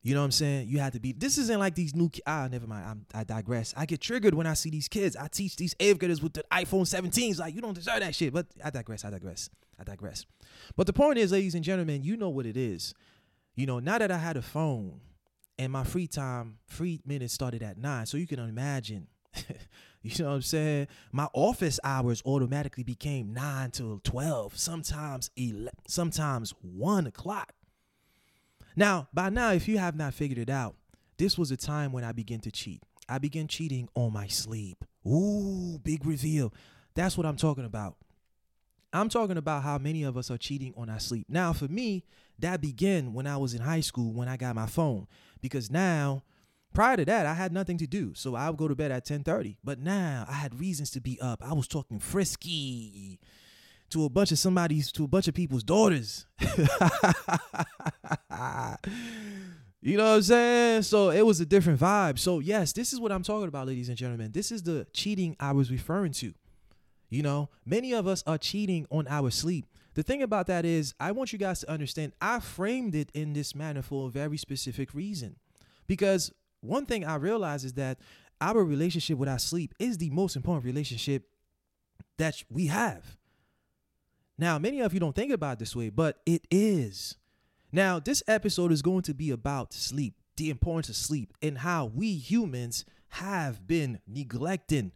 You 0.02 0.14
know 0.14 0.20
what 0.20 0.26
I'm 0.26 0.32
saying? 0.32 0.68
You 0.68 0.80
had 0.80 0.94
to 0.94 1.00
be. 1.00 1.12
This 1.12 1.38
isn't 1.38 1.60
like 1.60 1.76
these 1.76 1.94
new. 1.94 2.10
Ah, 2.26 2.48
never 2.50 2.66
mind. 2.66 2.84
I'm, 2.86 3.06
i 3.14 3.22
digress. 3.22 3.72
I 3.76 3.86
get 3.86 4.00
triggered 4.00 4.34
when 4.34 4.48
I 4.48 4.54
see 4.54 4.68
these 4.68 4.88
kids. 4.88 5.14
I 5.14 5.28
teach 5.28 5.54
these 5.54 5.76
eighth 5.78 5.98
graders 5.98 6.20
with 6.20 6.32
the 6.32 6.44
iPhone 6.50 6.82
17s. 6.82 7.38
Like 7.38 7.54
you 7.54 7.60
don't 7.60 7.74
deserve 7.74 8.00
that 8.00 8.14
shit. 8.14 8.32
But 8.32 8.46
I 8.64 8.70
digress. 8.70 9.04
I 9.04 9.10
digress. 9.10 9.48
I 9.78 9.84
digress. 9.84 10.26
But 10.76 10.88
the 10.88 10.92
point 10.92 11.18
is, 11.18 11.30
ladies 11.30 11.54
and 11.54 11.62
gentlemen, 11.62 12.02
you 12.02 12.16
know 12.16 12.30
what 12.30 12.46
it 12.46 12.56
is. 12.56 12.94
You 13.54 13.66
know, 13.66 13.78
now 13.78 13.98
that 13.98 14.10
I 14.10 14.18
had 14.18 14.36
a 14.36 14.42
phone, 14.42 15.00
and 15.58 15.72
my 15.72 15.84
free 15.84 16.06
time, 16.06 16.58
free 16.66 17.00
minutes 17.06 17.34
started 17.34 17.62
at 17.62 17.78
nine. 17.78 18.06
So 18.06 18.16
you 18.16 18.26
can 18.26 18.40
imagine, 18.40 19.06
you 20.02 20.10
know 20.18 20.30
what 20.30 20.36
I'm 20.36 20.42
saying? 20.42 20.88
My 21.12 21.28
office 21.32 21.78
hours 21.84 22.22
automatically 22.26 22.82
became 22.82 23.32
nine 23.32 23.70
to 23.72 24.00
12, 24.02 24.56
sometimes 24.58 25.30
11, 25.36 25.70
sometimes 25.86 26.54
one 26.60 27.06
o'clock. 27.06 27.52
Now, 28.76 29.08
by 29.12 29.28
now, 29.30 29.52
if 29.52 29.68
you 29.68 29.78
have 29.78 29.96
not 29.96 30.14
figured 30.14 30.38
it 30.38 30.50
out, 30.50 30.76
this 31.18 31.36
was 31.36 31.50
a 31.50 31.56
time 31.56 31.92
when 31.92 32.04
I 32.04 32.12
began 32.12 32.40
to 32.40 32.50
cheat. 32.50 32.82
I 33.08 33.18
began 33.18 33.48
cheating 33.48 33.88
on 33.94 34.12
my 34.12 34.26
sleep. 34.26 34.84
Ooh, 35.06 35.78
big 35.82 36.06
reveal. 36.06 36.52
That's 36.94 37.16
what 37.16 37.26
I'm 37.26 37.36
talking 37.36 37.64
about. 37.64 37.96
I'm 38.92 39.08
talking 39.08 39.36
about 39.36 39.62
how 39.62 39.78
many 39.78 40.02
of 40.02 40.16
us 40.16 40.30
are 40.30 40.38
cheating 40.38 40.74
on 40.76 40.90
our 40.90 41.00
sleep. 41.00 41.26
Now, 41.28 41.52
for 41.52 41.66
me, 41.66 42.04
that 42.38 42.60
began 42.60 43.14
when 43.14 43.26
I 43.26 43.38
was 43.38 43.54
in 43.54 43.62
high 43.62 43.80
school 43.80 44.12
when 44.12 44.28
I 44.28 44.36
got 44.36 44.54
my 44.54 44.66
phone 44.66 45.06
because 45.40 45.70
now 45.70 46.22
prior 46.74 46.96
to 46.96 47.04
that 47.04 47.26
I 47.26 47.34
had 47.34 47.52
nothing 47.52 47.78
to 47.78 47.86
do. 47.86 48.12
So 48.14 48.34
I 48.34 48.50
would 48.50 48.58
go 48.58 48.68
to 48.68 48.74
bed 48.74 48.92
at 48.92 49.04
10:30. 49.04 49.56
But 49.64 49.78
now 49.78 50.24
I 50.28 50.34
had 50.34 50.58
reasons 50.58 50.90
to 50.90 51.00
be 51.00 51.20
up. 51.20 51.42
I 51.42 51.52
was 51.52 51.66
talking 51.66 51.98
frisky 51.98 53.18
to 53.92 54.04
a 54.04 54.08
bunch 54.08 54.32
of 54.32 54.38
somebody's 54.38 54.90
to 54.92 55.04
a 55.04 55.08
bunch 55.08 55.28
of 55.28 55.34
people's 55.34 55.62
daughters. 55.62 56.26
you 59.80 59.96
know 59.96 60.04
what 60.04 60.16
I'm 60.16 60.22
saying? 60.22 60.82
So 60.82 61.10
it 61.10 61.24
was 61.24 61.40
a 61.40 61.46
different 61.46 61.80
vibe. 61.80 62.18
So 62.18 62.38
yes, 62.40 62.72
this 62.72 62.92
is 62.92 63.00
what 63.00 63.12
I'm 63.12 63.22
talking 63.22 63.48
about 63.48 63.66
ladies 63.66 63.88
and 63.88 63.96
gentlemen. 63.96 64.32
This 64.32 64.50
is 64.50 64.62
the 64.62 64.86
cheating 64.92 65.36
I 65.38 65.52
was 65.52 65.70
referring 65.70 66.12
to. 66.12 66.34
You 67.10 67.22
know, 67.22 67.50
many 67.66 67.92
of 67.92 68.06
us 68.06 68.22
are 68.26 68.38
cheating 68.38 68.86
on 68.90 69.06
our 69.08 69.30
sleep. 69.30 69.66
The 69.94 70.02
thing 70.02 70.22
about 70.22 70.46
that 70.46 70.64
is, 70.64 70.94
I 70.98 71.12
want 71.12 71.32
you 71.32 71.38
guys 71.38 71.60
to 71.60 71.70
understand, 71.70 72.12
I 72.22 72.40
framed 72.40 72.94
it 72.94 73.10
in 73.12 73.34
this 73.34 73.54
manner 73.54 73.82
for 73.82 74.08
a 74.08 74.10
very 74.10 74.38
specific 74.38 74.94
reason. 74.94 75.36
Because 75.86 76.32
one 76.62 76.86
thing 76.86 77.04
I 77.04 77.16
realize 77.16 77.64
is 77.64 77.74
that 77.74 77.98
our 78.40 78.64
relationship 78.64 79.18
with 79.18 79.28
our 79.28 79.38
sleep 79.38 79.74
is 79.78 79.98
the 79.98 80.08
most 80.08 80.36
important 80.36 80.64
relationship 80.64 81.24
that 82.16 82.42
we 82.48 82.68
have. 82.68 83.16
Now, 84.42 84.58
many 84.58 84.80
of 84.80 84.92
you 84.92 85.00
don't 85.00 85.14
think 85.14 85.32
about 85.32 85.58
this 85.58 85.76
way, 85.76 85.88
but 85.88 86.20
it 86.26 86.46
is. 86.50 87.16
Now, 87.70 88.00
this 88.00 88.22
episode 88.26 88.72
is 88.72 88.82
going 88.82 89.02
to 89.02 89.14
be 89.14 89.30
about 89.30 89.72
sleep, 89.72 90.14
the 90.36 90.50
importance 90.50 90.88
of 90.88 90.96
sleep, 90.96 91.32
and 91.40 91.58
how 91.58 91.86
we 91.86 92.14
humans 92.14 92.84
have 93.08 93.66
been 93.66 94.00
neglecting 94.06 94.92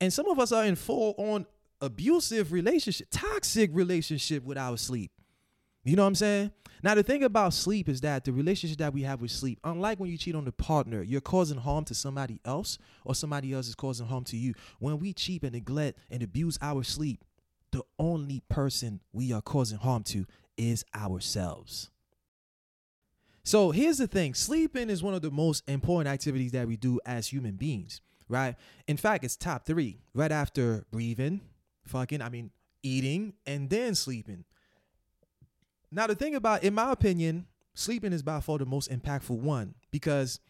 and 0.00 0.12
some 0.12 0.28
of 0.28 0.38
us 0.38 0.52
are 0.52 0.64
in 0.64 0.76
full 0.76 1.14
on 1.18 1.46
abusive 1.80 2.52
relationship, 2.52 3.08
toxic 3.10 3.70
relationship 3.72 4.44
with 4.44 4.58
our 4.58 4.76
sleep. 4.76 5.10
You 5.84 5.96
know 5.96 6.02
what 6.02 6.08
I'm 6.08 6.14
saying? 6.14 6.52
Now, 6.82 6.94
the 6.94 7.02
thing 7.02 7.24
about 7.24 7.54
sleep 7.54 7.88
is 7.88 8.00
that 8.02 8.24
the 8.24 8.32
relationship 8.32 8.78
that 8.78 8.92
we 8.92 9.02
have 9.02 9.20
with 9.20 9.32
sleep, 9.32 9.58
unlike 9.64 9.98
when 9.98 10.10
you 10.10 10.18
cheat 10.18 10.36
on 10.36 10.44
the 10.44 10.52
partner, 10.52 11.02
you're 11.02 11.20
causing 11.20 11.58
harm 11.58 11.84
to 11.86 11.94
somebody 11.94 12.40
else 12.44 12.78
or 13.04 13.14
somebody 13.14 13.52
else 13.52 13.66
is 13.66 13.74
causing 13.74 14.06
harm 14.06 14.22
to 14.24 14.36
you. 14.36 14.54
When 14.78 14.98
we 14.98 15.12
cheat 15.12 15.42
and 15.42 15.52
neglect 15.52 15.98
and 16.10 16.22
abuse 16.22 16.58
our 16.62 16.84
sleep, 16.84 17.24
the 17.70 17.82
only 17.98 18.42
person 18.48 19.00
we 19.12 19.32
are 19.32 19.42
causing 19.42 19.78
harm 19.78 20.02
to 20.04 20.26
is 20.56 20.84
ourselves. 20.94 21.90
So 23.44 23.70
here's 23.70 23.98
the 23.98 24.06
thing 24.06 24.34
sleeping 24.34 24.90
is 24.90 25.02
one 25.02 25.14
of 25.14 25.22
the 25.22 25.30
most 25.30 25.68
important 25.68 26.12
activities 26.12 26.52
that 26.52 26.66
we 26.66 26.76
do 26.76 27.00
as 27.06 27.28
human 27.28 27.56
beings 27.56 28.00
right? 28.28 28.56
In 28.86 28.96
fact, 28.96 29.24
it's 29.24 29.36
top 29.36 29.64
three, 29.64 29.98
right 30.14 30.30
after 30.32 30.84
breathing, 30.90 31.40
fucking, 31.86 32.22
I 32.22 32.28
mean, 32.28 32.50
eating, 32.82 33.34
and 33.46 33.68
then 33.68 33.94
sleeping. 33.94 34.44
Now, 35.90 36.06
the 36.06 36.14
thing 36.14 36.34
about, 36.34 36.62
in 36.62 36.74
my 36.74 36.92
opinion, 36.92 37.46
sleeping 37.74 38.12
is 38.12 38.22
by 38.22 38.40
far 38.40 38.58
the 38.58 38.66
most 38.66 38.90
impactful 38.90 39.38
one 39.38 39.74
because 39.90 40.40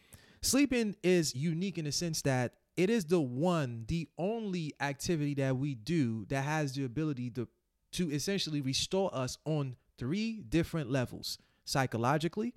sleeping 0.41 0.95
is 1.01 1.33
unique 1.33 1.77
in 1.77 1.85
the 1.85 1.91
sense 1.91 2.21
that 2.23 2.53
it 2.79 2.89
is 2.89 3.03
the 3.03 3.19
one, 3.19 3.83
the 3.89 4.07
only 4.17 4.73
activity 4.79 5.33
that 5.33 5.57
we 5.57 5.75
do 5.75 6.25
that 6.29 6.45
has 6.45 6.71
the 6.71 6.85
ability 6.85 7.29
to, 7.31 7.45
to 7.91 8.09
essentially 8.09 8.61
restore 8.61 9.13
us 9.13 9.37
on 9.43 9.75
three 9.97 10.41
different 10.47 10.89
levels 10.89 11.37
psychologically, 11.65 12.53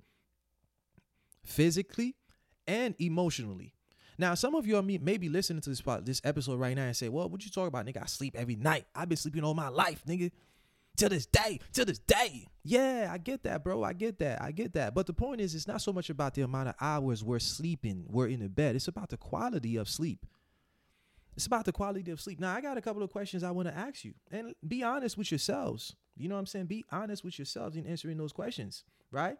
physically, 1.43 2.15
and 2.65 2.95
emotionally. 2.99 3.73
Now, 4.17 4.33
some 4.35 4.55
of 4.55 4.65
you 4.65 4.81
may 4.81 5.17
be 5.17 5.27
listening 5.27 5.59
to 5.63 5.69
this 5.71 5.81
this 6.03 6.21
episode 6.23 6.57
right 6.57 6.75
now 6.77 6.85
and 6.85 6.95
say, 6.95 7.09
"Well, 7.09 7.27
what 7.27 7.43
you 7.43 7.51
talk 7.51 7.67
about, 7.67 7.85
nigga? 7.85 8.03
I 8.03 8.05
sleep 8.05 8.37
every 8.37 8.55
night. 8.55 8.85
I've 8.95 9.09
been 9.09 9.17
sleeping 9.17 9.43
all 9.43 9.53
my 9.53 9.67
life, 9.67 10.05
nigga." 10.07 10.31
Till 10.95 11.09
this 11.09 11.25
day, 11.25 11.59
to 11.73 11.85
this 11.85 11.99
day. 11.99 12.47
Yeah, 12.63 13.09
I 13.11 13.17
get 13.17 13.43
that, 13.43 13.63
bro. 13.63 13.83
I 13.83 13.93
get 13.93 14.19
that. 14.19 14.41
I 14.41 14.51
get 14.51 14.73
that. 14.73 14.93
But 14.93 15.07
the 15.07 15.13
point 15.13 15.41
is, 15.41 15.55
it's 15.55 15.67
not 15.67 15.81
so 15.81 15.91
much 15.91 16.09
about 16.09 16.35
the 16.35 16.43
amount 16.43 16.69
of 16.69 16.75
hours 16.79 17.23
we're 17.23 17.39
sleeping, 17.39 18.05
we're 18.07 18.27
in 18.27 18.39
the 18.39 18.49
bed. 18.49 18.75
It's 18.75 18.87
about 18.87 19.09
the 19.09 19.17
quality 19.17 19.75
of 19.75 19.89
sleep. 19.89 20.25
It's 21.35 21.47
about 21.47 21.65
the 21.65 21.71
quality 21.71 22.11
of 22.11 22.21
sleep. 22.21 22.39
Now, 22.39 22.53
I 22.53 22.61
got 22.61 22.77
a 22.77 22.81
couple 22.81 23.01
of 23.01 23.11
questions 23.11 23.43
I 23.43 23.49
want 23.51 23.67
to 23.67 23.75
ask 23.75 24.05
you. 24.05 24.13
And 24.31 24.53
be 24.67 24.83
honest 24.83 25.17
with 25.17 25.31
yourselves. 25.31 25.95
You 26.15 26.29
know 26.29 26.35
what 26.35 26.39
I'm 26.41 26.45
saying? 26.45 26.67
Be 26.67 26.85
honest 26.91 27.23
with 27.23 27.39
yourselves 27.39 27.75
in 27.75 27.87
answering 27.87 28.17
those 28.17 28.31
questions, 28.31 28.83
right? 29.09 29.37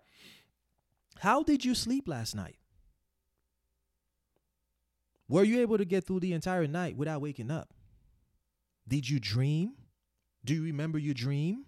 How 1.20 1.44
did 1.44 1.64
you 1.64 1.76
sleep 1.76 2.08
last 2.08 2.36
night? 2.36 2.58
Were 5.28 5.44
you 5.44 5.62
able 5.62 5.78
to 5.78 5.86
get 5.86 6.04
through 6.04 6.22
the 6.22 6.34
entire 6.34 6.68
night 6.68 6.98
without 6.98 7.22
waking 7.22 7.52
up? 7.52 7.74
Did 8.88 9.08
you 9.08 9.20
dream? 9.20 9.74
Do 10.46 10.54
you 10.54 10.64
remember 10.64 10.98
your 10.98 11.14
dream? 11.14 11.66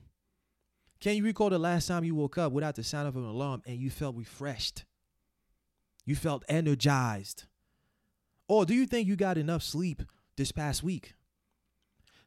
Can 1.00 1.15
you 1.15 1.24
recall 1.24 1.50
the 1.50 1.60
last 1.60 1.88
time 1.88 2.03
you 2.03 2.15
woke 2.15 2.38
up 2.38 2.51
without 2.51 2.75
the 2.75 2.84
sound 2.84 3.08
of 3.08 3.15
an 3.15 3.24
alarm 3.24 3.62
and 3.65 3.77
you 3.77 3.89
felt 3.89 4.15
refreshed? 4.15 4.86
You 6.05 6.15
felt 6.15 6.44
energized? 6.48 7.46
Or 8.48 8.65
do 8.65 8.74
you 8.74 8.86
think 8.86 9.08
you 9.08 9.15
got 9.15 9.38
enough 9.38 9.63
sleep 9.63 10.03
this 10.38 10.51
past 10.51 10.84
week? 10.84 11.13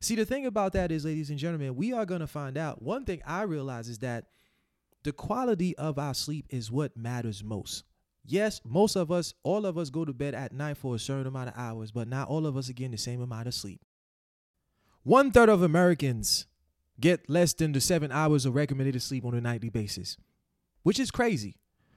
See, 0.00 0.14
the 0.14 0.24
thing 0.24 0.46
about 0.46 0.72
that 0.74 0.92
is, 0.92 1.04
ladies 1.04 1.30
and 1.30 1.38
gentlemen, 1.38 1.76
we 1.76 1.92
are 1.92 2.06
going 2.06 2.20
to 2.20 2.26
find 2.26 2.56
out. 2.56 2.82
One 2.82 3.04
thing 3.04 3.20
I 3.26 3.42
realize 3.42 3.88
is 3.88 3.98
that 3.98 4.26
the 5.02 5.12
quality 5.12 5.76
of 5.76 5.98
our 5.98 6.14
sleep 6.14 6.46
is 6.50 6.70
what 6.70 6.96
matters 6.96 7.42
most. 7.42 7.84
Yes, 8.24 8.60
most 8.64 8.94
of 8.94 9.10
us, 9.10 9.32
all 9.42 9.64
of 9.64 9.78
us 9.78 9.90
go 9.90 10.04
to 10.04 10.12
bed 10.12 10.34
at 10.34 10.52
night 10.52 10.76
for 10.76 10.94
a 10.94 10.98
certain 10.98 11.26
amount 11.26 11.48
of 11.48 11.54
hours, 11.56 11.90
but 11.90 12.08
not 12.08 12.28
all 12.28 12.46
of 12.46 12.56
us 12.56 12.68
getting 12.68 12.90
the 12.90 12.98
same 12.98 13.22
amount 13.22 13.48
of 13.48 13.54
sleep. 13.54 13.80
One 15.08 15.30
third 15.30 15.48
of 15.48 15.62
Americans 15.62 16.44
get 17.00 17.30
less 17.30 17.54
than 17.54 17.72
the 17.72 17.80
seven 17.80 18.12
hours 18.12 18.44
of 18.44 18.54
recommended 18.54 19.00
sleep 19.00 19.24
on 19.24 19.32
a 19.32 19.40
nightly 19.40 19.70
basis, 19.70 20.18
which 20.82 21.00
is 21.00 21.10
crazy. 21.10 21.56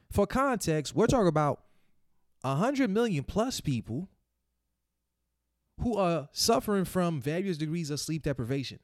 For 0.09 0.25
context, 0.25 0.95
we're 0.95 1.07
talking 1.07 1.27
about 1.27 1.59
100 2.43 2.89
million 2.89 3.25
plus 3.25 3.59
people 3.59 4.07
who 5.81 5.97
are 5.97 6.29
suffering 6.31 6.85
from 6.85 7.19
various 7.19 7.57
degrees 7.57 7.89
of 7.89 7.99
sleep 7.99 8.23
deprivation. 8.23 8.79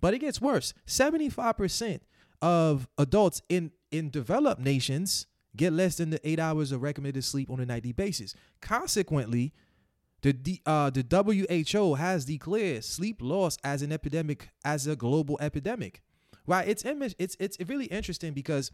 But 0.00 0.14
it 0.14 0.20
gets 0.20 0.40
worse 0.40 0.72
75% 0.86 2.00
of 2.40 2.88
adults 2.96 3.42
in, 3.50 3.72
in 3.90 4.08
developed 4.08 4.62
nations 4.62 5.26
get 5.54 5.74
less 5.74 5.98
than 5.98 6.08
the 6.08 6.26
eight 6.26 6.38
hours 6.38 6.72
of 6.72 6.80
recommended 6.80 7.22
sleep 7.22 7.50
on 7.50 7.60
a 7.60 7.66
nightly 7.66 7.92
basis. 7.92 8.34
Consequently, 8.62 9.52
the 10.22 10.60
uh, 10.66 10.90
the 10.90 11.04
WHO 11.72 11.94
has 11.94 12.24
declared 12.24 12.84
sleep 12.84 13.18
loss 13.20 13.56
as 13.62 13.82
an 13.82 13.92
epidemic, 13.92 14.50
as 14.64 14.86
a 14.86 14.96
global 14.96 15.38
epidemic. 15.40 16.02
Right? 16.46 16.66
It's 16.66 16.82
it's 16.84 17.36
it's 17.38 17.58
really 17.68 17.86
interesting 17.86 18.32
because 18.32 18.70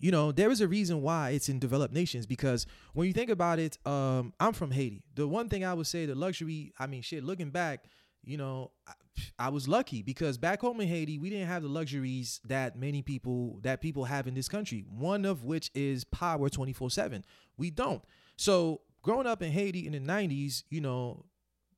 you 0.00 0.10
know 0.10 0.32
there 0.32 0.50
is 0.50 0.60
a 0.60 0.68
reason 0.68 1.02
why 1.02 1.30
it's 1.30 1.48
in 1.48 1.58
developed 1.58 1.94
nations 1.94 2.26
because 2.26 2.66
when 2.92 3.06
you 3.06 3.12
think 3.12 3.30
about 3.30 3.58
it, 3.58 3.78
um, 3.86 4.34
I'm 4.38 4.52
from 4.52 4.70
Haiti. 4.70 5.02
The 5.14 5.26
one 5.26 5.48
thing 5.48 5.64
I 5.64 5.72
would 5.72 5.86
say, 5.86 6.04
the 6.04 6.14
luxury, 6.14 6.72
I 6.78 6.88
mean, 6.88 7.02
shit, 7.02 7.24
looking 7.24 7.50
back, 7.50 7.84
you 8.22 8.36
know, 8.36 8.72
I, 8.86 8.92
I 9.38 9.48
was 9.48 9.68
lucky 9.68 10.02
because 10.02 10.36
back 10.36 10.60
home 10.60 10.80
in 10.80 10.88
Haiti, 10.88 11.18
we 11.18 11.30
didn't 11.30 11.48
have 11.48 11.62
the 11.62 11.68
luxuries 11.68 12.40
that 12.44 12.76
many 12.76 13.00
people 13.00 13.60
that 13.62 13.80
people 13.80 14.04
have 14.04 14.26
in 14.26 14.34
this 14.34 14.48
country. 14.48 14.84
One 14.90 15.24
of 15.24 15.44
which 15.44 15.70
is 15.74 16.04
power 16.04 16.50
24/7. 16.50 17.22
We 17.56 17.70
don't. 17.70 18.02
So 18.36 18.80
growing 19.04 19.26
up 19.26 19.42
in 19.42 19.52
Haiti 19.52 19.86
in 19.86 19.92
the 19.92 20.00
90s, 20.00 20.64
you 20.70 20.80
know, 20.80 21.24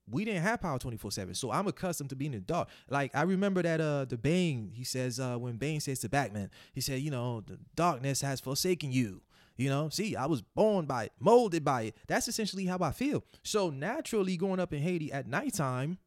we 0.09 0.23
didn't 0.25 0.41
have 0.41 0.61
power 0.61 0.79
24-7 0.79 1.35
so 1.35 1.51
i'm 1.51 1.67
accustomed 1.67 2.09
to 2.09 2.15
being 2.15 2.33
in 2.33 2.39
the 2.39 2.45
dark. 2.45 2.69
Like 2.89 3.13
i 3.13 3.23
remember 3.23 3.61
that 3.61 3.81
uh 3.81 4.05
the 4.05 4.17
bane 4.17 4.71
he 4.73 4.85
says 4.85 5.19
uh 5.19 5.35
when 5.35 5.57
bane 5.57 5.81
says 5.81 5.99
to 5.99 6.09
batman 6.09 6.49
he 6.73 6.79
said 6.79 7.01
you 7.01 7.11
know 7.11 7.41
the 7.45 7.59
darkness 7.75 8.21
has 8.21 8.39
forsaken 8.39 8.91
you. 8.91 9.21
You 9.57 9.69
know 9.69 9.89
see 9.89 10.15
i 10.15 10.25
was 10.25 10.41
born 10.41 10.85
by 10.85 11.05
it 11.05 11.11
molded 11.19 11.65
by 11.65 11.81
it. 11.83 11.97
That's 12.07 12.29
essentially 12.29 12.65
how 12.65 12.77
i 12.81 12.91
feel. 12.91 13.23
So 13.43 13.69
naturally 13.69 14.37
growing 14.37 14.61
up 14.61 14.71
in 14.71 14.81
haiti 14.81 15.11
at 15.11 15.27
nighttime 15.27 15.97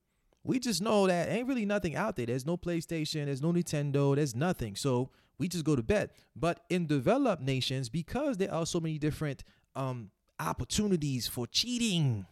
we 0.45 0.59
just 0.59 0.81
know 0.81 1.07
that 1.07 1.29
ain't 1.29 1.47
really 1.47 1.67
nothing 1.67 1.95
out 1.95 2.17
there. 2.17 2.25
There's 2.25 2.47
no 2.47 2.57
playstation 2.57 3.27
there's 3.27 3.43
no 3.43 3.53
nintendo 3.53 4.17
there's 4.17 4.35
nothing. 4.35 4.77
So 4.77 5.11
we 5.39 5.49
just 5.49 5.65
go 5.65 5.77
to 5.77 5.83
bed. 5.83 6.11
But 6.35 6.61
in 6.71 6.87
developed 6.87 7.43
nations 7.43 7.91
because 7.91 8.39
there 8.39 8.53
are 8.53 8.65
so 8.65 8.81
many 8.81 8.99
different 8.99 9.45
um 9.77 10.11
opportunities 10.41 11.29
for 11.29 11.47
cheating. 11.47 12.27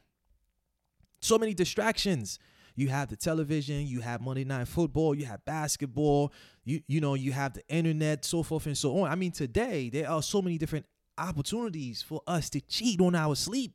So 1.21 1.39
many 1.39 1.55
distractions. 1.55 2.39
You 2.75 2.89
have 2.89 3.09
the 3.09 3.17
television, 3.17 3.87
you 3.89 4.01
have 4.01 4.21
Monday 4.21 4.45
night 4.45 4.69
football, 4.69 5.13
you 5.13 5.25
have 5.27 5.45
basketball, 5.45 6.33
you 6.65 6.81
you 6.87 7.01
know, 7.01 7.15
you 7.15 7.33
have 7.33 7.55
the 7.55 7.67
internet, 7.69 8.25
so 8.25 8.45
forth 8.45 8.67
and 8.67 8.79
so 8.79 9.01
on. 9.01 9.11
I 9.11 9.17
mean, 9.17 9.33
today 9.33 9.91
there 9.91 10.09
are 10.09 10.23
so 10.23 10.41
many 10.41 10.59
different 10.59 10.87
opportunities 11.19 12.03
for 12.03 12.23
us 12.27 12.49
to 12.51 12.61
cheat 12.61 13.01
on 13.01 13.17
our 13.17 13.35
sleep. 13.35 13.73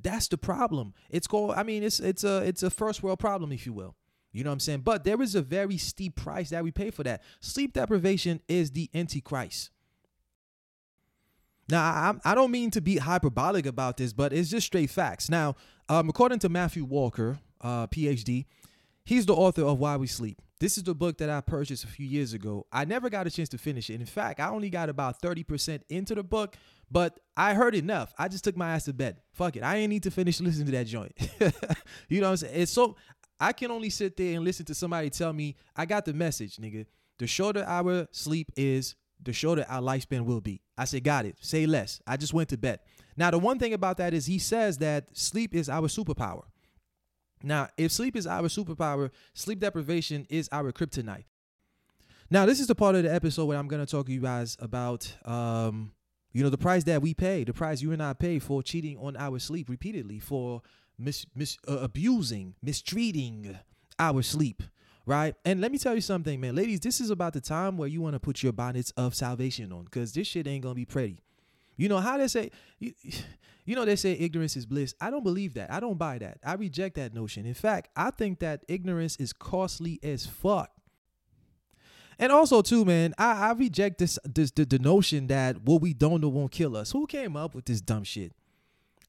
That's 0.00 0.28
the 0.28 0.38
problem. 0.38 0.94
It's 1.10 1.26
called 1.26 1.54
I 1.56 1.64
mean, 1.64 1.82
it's 1.82 1.98
it's 1.98 2.22
a 2.22 2.38
it's 2.44 2.62
a 2.62 2.70
first 2.70 3.02
world 3.02 3.18
problem 3.18 3.50
if 3.50 3.66
you 3.66 3.72
will. 3.72 3.96
You 4.32 4.44
know 4.44 4.50
what 4.50 4.54
I'm 4.54 4.60
saying? 4.60 4.82
But 4.82 5.02
there 5.02 5.20
is 5.22 5.34
a 5.34 5.42
very 5.42 5.76
steep 5.76 6.14
price 6.14 6.50
that 6.50 6.62
we 6.62 6.70
pay 6.70 6.90
for 6.90 7.02
that. 7.02 7.22
Sleep 7.40 7.72
deprivation 7.72 8.40
is 8.48 8.70
the 8.70 8.88
antichrist. 8.94 9.70
Now, 11.70 11.82
I, 12.24 12.32
I 12.32 12.34
don't 12.34 12.50
mean 12.50 12.70
to 12.72 12.80
be 12.80 12.96
hyperbolic 12.96 13.66
about 13.66 13.96
this, 13.96 14.12
but 14.12 14.32
it's 14.32 14.50
just 14.50 14.66
straight 14.66 14.90
facts. 14.90 15.28
Now, 15.28 15.56
um, 15.88 16.08
according 16.08 16.40
to 16.40 16.48
Matthew 16.48 16.84
Walker, 16.84 17.38
uh, 17.60 17.86
PhD, 17.86 18.46
he's 19.04 19.26
the 19.26 19.34
author 19.34 19.62
of 19.62 19.78
Why 19.78 19.96
We 19.96 20.06
Sleep. 20.06 20.40
This 20.60 20.76
is 20.76 20.84
the 20.84 20.94
book 20.94 21.16
that 21.18 21.30
I 21.30 21.40
purchased 21.40 21.84
a 21.84 21.86
few 21.86 22.06
years 22.06 22.34
ago. 22.34 22.66
I 22.70 22.84
never 22.84 23.08
got 23.08 23.26
a 23.26 23.30
chance 23.30 23.48
to 23.50 23.58
finish 23.58 23.88
it. 23.88 23.98
In 23.98 24.04
fact, 24.04 24.40
I 24.40 24.50
only 24.50 24.68
got 24.68 24.90
about 24.90 25.22
30% 25.22 25.80
into 25.88 26.14
the 26.14 26.22
book, 26.22 26.54
but 26.90 27.18
I 27.34 27.54
heard 27.54 27.74
enough. 27.74 28.12
I 28.18 28.28
just 28.28 28.44
took 28.44 28.58
my 28.58 28.74
ass 28.74 28.84
to 28.84 28.92
bed. 28.92 29.16
Fuck 29.32 29.56
it. 29.56 29.62
I 29.62 29.76
ain't 29.76 29.88
need 29.88 30.02
to 30.02 30.10
finish 30.10 30.38
listening 30.38 30.66
to 30.66 30.72
that 30.72 30.86
joint. 30.86 31.12
you 32.10 32.20
know 32.20 32.26
what 32.26 32.32
I'm 32.32 32.36
saying? 32.36 32.60
It's 32.60 32.72
so 32.72 32.96
I 33.40 33.54
can 33.54 33.70
only 33.70 33.88
sit 33.88 34.18
there 34.18 34.36
and 34.36 34.44
listen 34.44 34.66
to 34.66 34.74
somebody 34.74 35.08
tell 35.08 35.32
me, 35.32 35.56
I 35.74 35.86
got 35.86 36.04
the 36.04 36.12
message, 36.12 36.56
nigga. 36.56 36.84
The 37.18 37.26
shorter 37.26 37.64
our 37.66 38.06
sleep 38.12 38.52
is, 38.54 38.96
the 39.22 39.32
shorter 39.32 39.64
our 39.68 39.80
lifespan 39.80 40.24
will 40.24 40.40
be. 40.40 40.60
I 40.76 40.84
said, 40.84 41.04
got 41.04 41.26
it. 41.26 41.36
Say 41.40 41.66
less. 41.66 42.00
I 42.06 42.16
just 42.16 42.32
went 42.32 42.48
to 42.50 42.58
bed. 42.58 42.80
Now, 43.16 43.30
the 43.30 43.38
one 43.38 43.58
thing 43.58 43.74
about 43.74 43.98
that 43.98 44.14
is 44.14 44.26
he 44.26 44.38
says 44.38 44.78
that 44.78 45.16
sleep 45.16 45.54
is 45.54 45.68
our 45.68 45.88
superpower. 45.88 46.44
Now, 47.42 47.68
if 47.76 47.92
sleep 47.92 48.16
is 48.16 48.26
our 48.26 48.48
superpower, 48.48 49.10
sleep 49.34 49.60
deprivation 49.60 50.26
is 50.28 50.48
our 50.52 50.72
kryptonite. 50.72 51.24
Now, 52.30 52.46
this 52.46 52.60
is 52.60 52.66
the 52.66 52.74
part 52.74 52.94
of 52.94 53.02
the 53.02 53.12
episode 53.12 53.46
where 53.46 53.58
I'm 53.58 53.68
going 53.68 53.84
to 53.84 53.90
talk 53.90 54.06
to 54.06 54.12
you 54.12 54.20
guys 54.20 54.56
about, 54.60 55.12
um, 55.24 55.92
you 56.32 56.44
know, 56.44 56.50
the 56.50 56.58
price 56.58 56.84
that 56.84 57.02
we 57.02 57.12
pay, 57.12 57.44
the 57.44 57.52
price 57.52 57.82
you 57.82 57.92
and 57.92 58.02
I 58.02 58.12
pay 58.12 58.38
for 58.38 58.62
cheating 58.62 58.96
on 58.98 59.16
our 59.16 59.38
sleep 59.38 59.68
repeatedly, 59.68 60.20
for 60.20 60.62
mis- 60.98 61.26
mis- 61.34 61.58
uh, 61.66 61.78
abusing, 61.78 62.54
mistreating 62.62 63.58
our 63.98 64.22
sleep 64.22 64.62
right? 65.06 65.34
And 65.44 65.60
let 65.60 65.72
me 65.72 65.78
tell 65.78 65.94
you 65.94 66.00
something, 66.00 66.40
man. 66.40 66.54
Ladies, 66.54 66.80
this 66.80 67.00
is 67.00 67.10
about 67.10 67.32
the 67.32 67.40
time 67.40 67.76
where 67.76 67.88
you 67.88 68.00
want 68.00 68.14
to 68.14 68.20
put 68.20 68.42
your 68.42 68.52
bonnets 68.52 68.90
of 68.92 69.14
salvation 69.14 69.72
on 69.72 69.84
because 69.84 70.12
this 70.12 70.26
shit 70.26 70.46
ain't 70.46 70.62
going 70.62 70.74
to 70.74 70.80
be 70.80 70.84
pretty. 70.84 71.22
You 71.76 71.88
know 71.88 71.98
how 71.98 72.18
they 72.18 72.28
say, 72.28 72.50
you, 72.78 72.92
you 73.64 73.74
know, 73.74 73.84
they 73.84 73.96
say 73.96 74.12
ignorance 74.12 74.56
is 74.56 74.66
bliss. 74.66 74.94
I 75.00 75.10
don't 75.10 75.24
believe 75.24 75.54
that. 75.54 75.72
I 75.72 75.80
don't 75.80 75.98
buy 75.98 76.18
that. 76.18 76.38
I 76.44 76.54
reject 76.54 76.96
that 76.96 77.14
notion. 77.14 77.46
In 77.46 77.54
fact, 77.54 77.88
I 77.96 78.10
think 78.10 78.40
that 78.40 78.64
ignorance 78.68 79.16
is 79.16 79.32
costly 79.32 79.98
as 80.02 80.26
fuck. 80.26 80.70
And 82.18 82.30
also, 82.30 82.60
too, 82.60 82.84
man, 82.84 83.14
I, 83.16 83.48
I 83.48 83.52
reject 83.52 83.96
this, 83.96 84.18
this 84.24 84.50
the, 84.50 84.66
the 84.66 84.78
notion 84.78 85.28
that 85.28 85.62
what 85.62 85.80
we 85.80 85.94
don't 85.94 86.20
know 86.20 86.28
won't 86.28 86.52
kill 86.52 86.76
us. 86.76 86.92
Who 86.92 87.06
came 87.06 87.34
up 87.34 87.54
with 87.54 87.64
this 87.64 87.80
dumb 87.80 88.04
shit? 88.04 88.32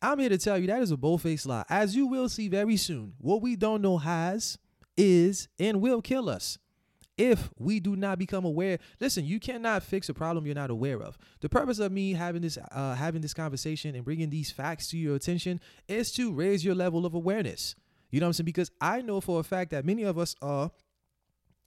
I'm 0.01 0.17
here 0.17 0.29
to 0.29 0.37
tell 0.37 0.57
you 0.57 0.67
that 0.67 0.81
is 0.81 0.91
a 0.91 0.97
bold-faced 0.97 1.45
lie. 1.45 1.65
As 1.69 1.93
you 1.93 2.07
will 2.07 2.29
see 2.29 2.47
very 2.47 2.77
soon, 2.77 3.13
what 3.19 3.41
we 3.41 3.57
don't 3.57 3.81
know 3.81 3.97
has 3.97 4.57
is 4.97 5.47
and 5.59 5.81
will 5.81 6.01
kill 6.01 6.29
us 6.29 6.57
if 7.17 7.49
we 7.59 7.79
do 7.79 7.95
not 7.95 8.17
become 8.17 8.45
aware. 8.45 8.79
Listen 8.99 9.25
you 9.25 9.39
cannot 9.39 9.83
fix 9.83 10.09
a 10.09 10.13
problem 10.13 10.45
you're 10.45 10.55
not 10.55 10.71
aware 10.71 11.01
of. 11.01 11.17
The 11.41 11.49
purpose 11.49 11.79
of 11.79 11.91
me 11.91 12.13
having 12.13 12.41
this 12.41 12.57
uh, 12.71 12.95
having 12.95 13.21
this 13.21 13.33
conversation 13.33 13.95
and 13.95 14.03
bringing 14.03 14.29
these 14.29 14.51
facts 14.51 14.87
to 14.89 14.97
your 14.97 15.15
attention 15.15 15.59
is 15.87 16.11
to 16.13 16.33
raise 16.33 16.65
your 16.65 16.75
level 16.75 17.05
of 17.05 17.13
awareness. 17.13 17.75
You 18.09 18.19
know 18.19 18.25
what 18.25 18.29
i'm 18.29 18.33
saying? 18.33 18.45
Because 18.45 18.71
i 18.81 19.01
know 19.01 19.21
for 19.21 19.39
a 19.39 19.43
fact 19.43 19.71
that 19.71 19.85
many 19.85 20.03
of 20.03 20.17
us 20.17 20.35
are 20.41 20.71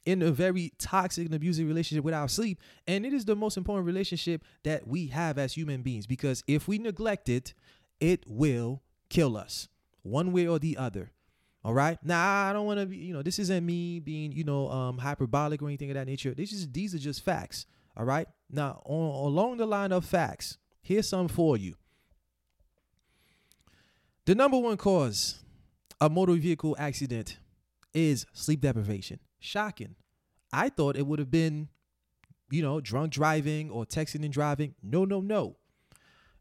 in 0.05 0.23
a 0.23 0.31
very 0.31 0.73
toxic 0.79 1.27
and 1.27 1.35
abusive 1.35 1.67
relationship 1.67 2.05
with 2.05 2.15
our 2.15 2.29
sleep 2.29 2.61
and 2.87 3.07
it 3.07 3.13
is 3.13 3.25
the 3.25 3.37
most 3.37 3.57
important 3.57 3.87
relationship 3.87 4.45
that 4.63 4.87
we 4.87 5.07
have 5.07 5.39
as 5.39 5.55
human 5.55 5.83
beings 5.83 6.07
because 6.07 6.43
if 6.47 6.69
we 6.69 6.79
neglect 6.79 7.29
it 7.29 7.55
it 8.01 8.23
will 8.27 8.83
kill 9.09 9.37
us 9.37 9.69
one 10.03 10.33
way 10.33 10.47
or 10.47 10.59
the 10.59 10.77
other 10.77 11.14
all 11.65 11.73
right. 11.73 11.99
Now 12.05 12.49
I 12.49 12.53
don't 12.53 12.67
want 12.67 12.81
to 12.81 12.87
be, 12.87 12.99
you 12.99 13.15
know, 13.15 13.23
this 13.23 13.39
isn't 13.39 13.65
me 13.65 13.99
being, 13.99 14.33
you 14.33 14.45
know, 14.45 14.69
um, 14.71 14.99
hyperbolic 14.99 15.63
or 15.63 15.67
anything 15.67 15.91
of 15.91 15.95
that 15.95 16.07
nature. 16.07 16.35
This 16.35 16.53
is 16.53 16.71
these 16.71 16.95
are 16.95 16.99
just 16.99 17.25
facts. 17.25 17.67
All 17.97 18.05
right. 18.05 18.29
Now, 18.51 18.83
on, 18.85 19.27
along 19.27 19.57
the 19.57 19.67
line 19.67 19.91
of 19.91 20.05
facts, 20.05 20.59
here's 20.83 21.09
some 21.09 21.29
for 21.29 21.57
you. 21.57 21.77
The 24.27 24.35
number 24.35 24.59
one 24.59 24.77
cause 24.77 25.41
of 26.01 26.13
motor 26.13 26.35
vehicle 26.35 26.77
accident 26.79 27.39
is 27.95 28.27
sleep 28.33 28.61
deprivation. 28.61 29.21
Shocking. 29.39 29.95
I 30.53 30.69
thought 30.69 30.97
it 30.97 31.07
would 31.07 31.19
have 31.19 31.31
been, 31.31 31.69
you 32.51 32.63
know, 32.63 32.81
drunk 32.81 33.13
driving 33.13 33.71
or 33.71 33.87
texting 33.87 34.25
and 34.25 34.33
driving. 34.33 34.75
No, 34.83 35.05
no, 35.05 35.21
no. 35.21 35.57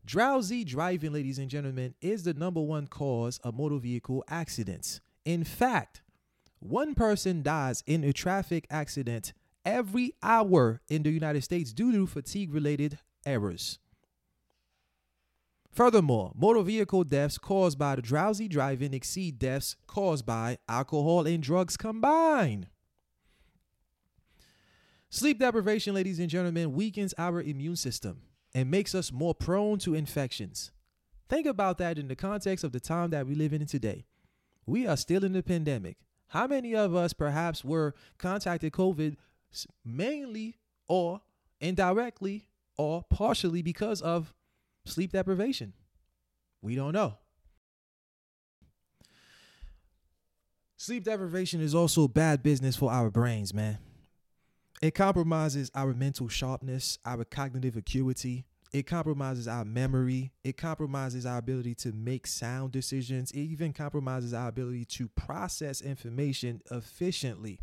Drowsy 0.05 0.65
driving, 0.65 1.13
ladies 1.13 1.39
and 1.39 1.49
gentlemen, 1.49 1.93
is 2.01 2.23
the 2.23 2.33
number 2.33 2.59
one 2.59 2.87
cause 2.87 3.39
of 3.39 3.55
motor 3.55 3.77
vehicle 3.77 4.23
accidents. 4.27 4.99
In 5.25 5.43
fact, 5.43 6.01
one 6.59 6.95
person 6.95 7.43
dies 7.43 7.83
in 7.85 8.03
a 8.03 8.13
traffic 8.13 8.65
accident 8.69 9.33
every 9.65 10.13
hour 10.21 10.81
in 10.89 11.03
the 11.03 11.11
United 11.11 11.43
States 11.43 11.73
due 11.73 11.91
to 11.91 12.07
fatigue 12.07 12.53
related 12.53 12.99
errors. 13.25 13.79
Furthermore, 15.71 16.31
motor 16.35 16.61
vehicle 16.61 17.03
deaths 17.03 17.37
caused 17.37 17.79
by 17.79 17.95
the 17.95 18.01
drowsy 18.01 18.47
driving 18.47 18.93
exceed 18.93 19.39
deaths 19.39 19.75
caused 19.87 20.25
by 20.25 20.57
alcohol 20.69 21.25
and 21.25 21.41
drugs 21.41 21.77
combined. 21.77 22.67
Sleep 25.09 25.39
deprivation, 25.39 25.95
ladies 25.95 26.19
and 26.19 26.29
gentlemen, 26.29 26.73
weakens 26.73 27.13
our 27.17 27.41
immune 27.41 27.75
system 27.75 28.21
and 28.53 28.69
makes 28.69 28.93
us 28.93 29.11
more 29.11 29.33
prone 29.33 29.79
to 29.79 29.95
infections. 29.95 30.71
Think 31.27 31.47
about 31.47 31.79
that 31.79 31.97
in 31.97 32.07
the 32.07 32.15
context 32.15 32.63
of 32.63 32.71
the 32.71 32.79
time 32.79 33.09
that 33.11 33.25
we 33.25 33.33
live 33.33 33.53
in 33.53 33.65
today. 33.65 34.05
We 34.65 34.87
are 34.87 34.97
still 34.97 35.23
in 35.23 35.33
the 35.33 35.43
pandemic. 35.43 35.97
How 36.27 36.47
many 36.47 36.75
of 36.75 36.95
us 36.95 37.13
perhaps 37.13 37.63
were 37.63 37.93
contacted 38.17 38.73
COVID 38.73 39.17
mainly 39.85 40.57
or 40.87 41.21
indirectly 41.59 42.47
or 42.77 43.03
partially 43.03 43.61
because 43.61 44.01
of 44.01 44.33
sleep 44.85 45.11
deprivation? 45.11 45.73
We 46.61 46.75
don't 46.75 46.93
know. 46.93 47.17
Sleep 50.77 51.03
deprivation 51.03 51.61
is 51.61 51.73
also 51.73 52.07
bad 52.07 52.43
business 52.43 52.75
for 52.75 52.91
our 52.91 53.09
brains, 53.09 53.53
man. 53.53 53.77
It 54.81 54.95
compromises 54.95 55.71
our 55.73 55.93
mental 55.93 56.27
sharpness, 56.27 56.99
our 57.05 57.23
cognitive 57.23 57.77
acuity. 57.77 58.45
It 58.73 58.87
compromises 58.87 59.47
our 59.47 59.63
memory. 59.63 60.31
It 60.43 60.57
compromises 60.57 61.25
our 61.25 61.37
ability 61.37 61.75
to 61.75 61.91
make 61.91 62.25
sound 62.25 62.71
decisions. 62.71 63.31
It 63.31 63.41
even 63.41 63.71
compromises 63.71 64.33
our 64.33 64.49
ability 64.49 64.85
to 64.85 65.07
process 65.09 65.79
information 65.79 66.61
efficiently. 66.71 67.59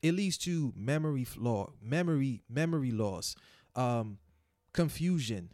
It 0.00 0.14
leads 0.14 0.38
to 0.38 0.72
memory 0.76 1.24
flaw, 1.24 1.72
memory, 1.82 2.42
memory 2.48 2.92
loss, 2.92 3.34
um, 3.74 4.18
confusion, 4.72 5.52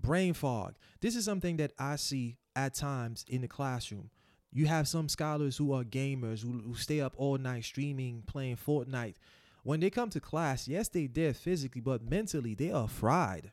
brain 0.00 0.32
fog. 0.32 0.76
This 1.00 1.14
is 1.14 1.26
something 1.26 1.58
that 1.58 1.72
I 1.78 1.96
see 1.96 2.38
at 2.56 2.74
times 2.74 3.24
in 3.28 3.42
the 3.42 3.48
classroom. 3.48 4.10
You 4.50 4.66
have 4.66 4.88
some 4.88 5.08
scholars 5.08 5.58
who 5.58 5.72
are 5.72 5.84
gamers 5.84 6.42
who, 6.42 6.58
who 6.58 6.74
stay 6.74 7.00
up 7.00 7.14
all 7.16 7.38
night 7.38 7.64
streaming, 7.64 8.22
playing 8.26 8.56
Fortnite 8.56 9.16
when 9.62 9.80
they 9.80 9.90
come 9.90 10.10
to 10.10 10.20
class, 10.20 10.66
yes, 10.66 10.88
they're 10.88 11.08
did 11.08 11.36
physically, 11.36 11.80
but 11.80 12.02
mentally, 12.02 12.54
they 12.54 12.70
are 12.70 12.88
fried. 12.88 13.52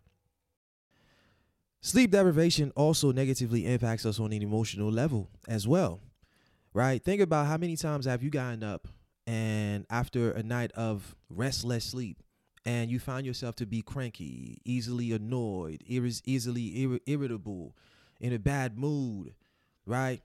Sleep 1.81 2.11
deprivation 2.11 2.71
also 2.75 3.11
negatively 3.11 3.65
impacts 3.65 4.05
us 4.05 4.19
on 4.19 4.33
an 4.33 4.41
emotional 4.41 4.91
level 4.91 5.29
as 5.47 5.67
well, 5.67 6.01
right? 6.73 7.03
Think 7.03 7.21
about 7.21 7.47
how 7.47 7.57
many 7.57 7.75
times 7.77 8.05
have 8.05 8.23
you 8.23 8.29
gotten 8.29 8.63
up 8.63 8.87
and 9.27 9.85
after 9.89 10.31
a 10.31 10.43
night 10.43 10.71
of 10.73 11.15
restless 11.29 11.85
sleep 11.85 12.23
and 12.65 12.91
you 12.91 12.99
find 12.99 13.25
yourself 13.25 13.55
to 13.57 13.65
be 13.65 13.81
cranky, 13.81 14.61
easily 14.65 15.11
annoyed, 15.13 15.83
ir- 15.87 16.21
easily 16.25 16.83
ir- 16.83 16.99
irritable, 17.05 17.75
in 18.19 18.33
a 18.33 18.39
bad 18.39 18.77
mood, 18.77 19.35
right? 19.85 20.21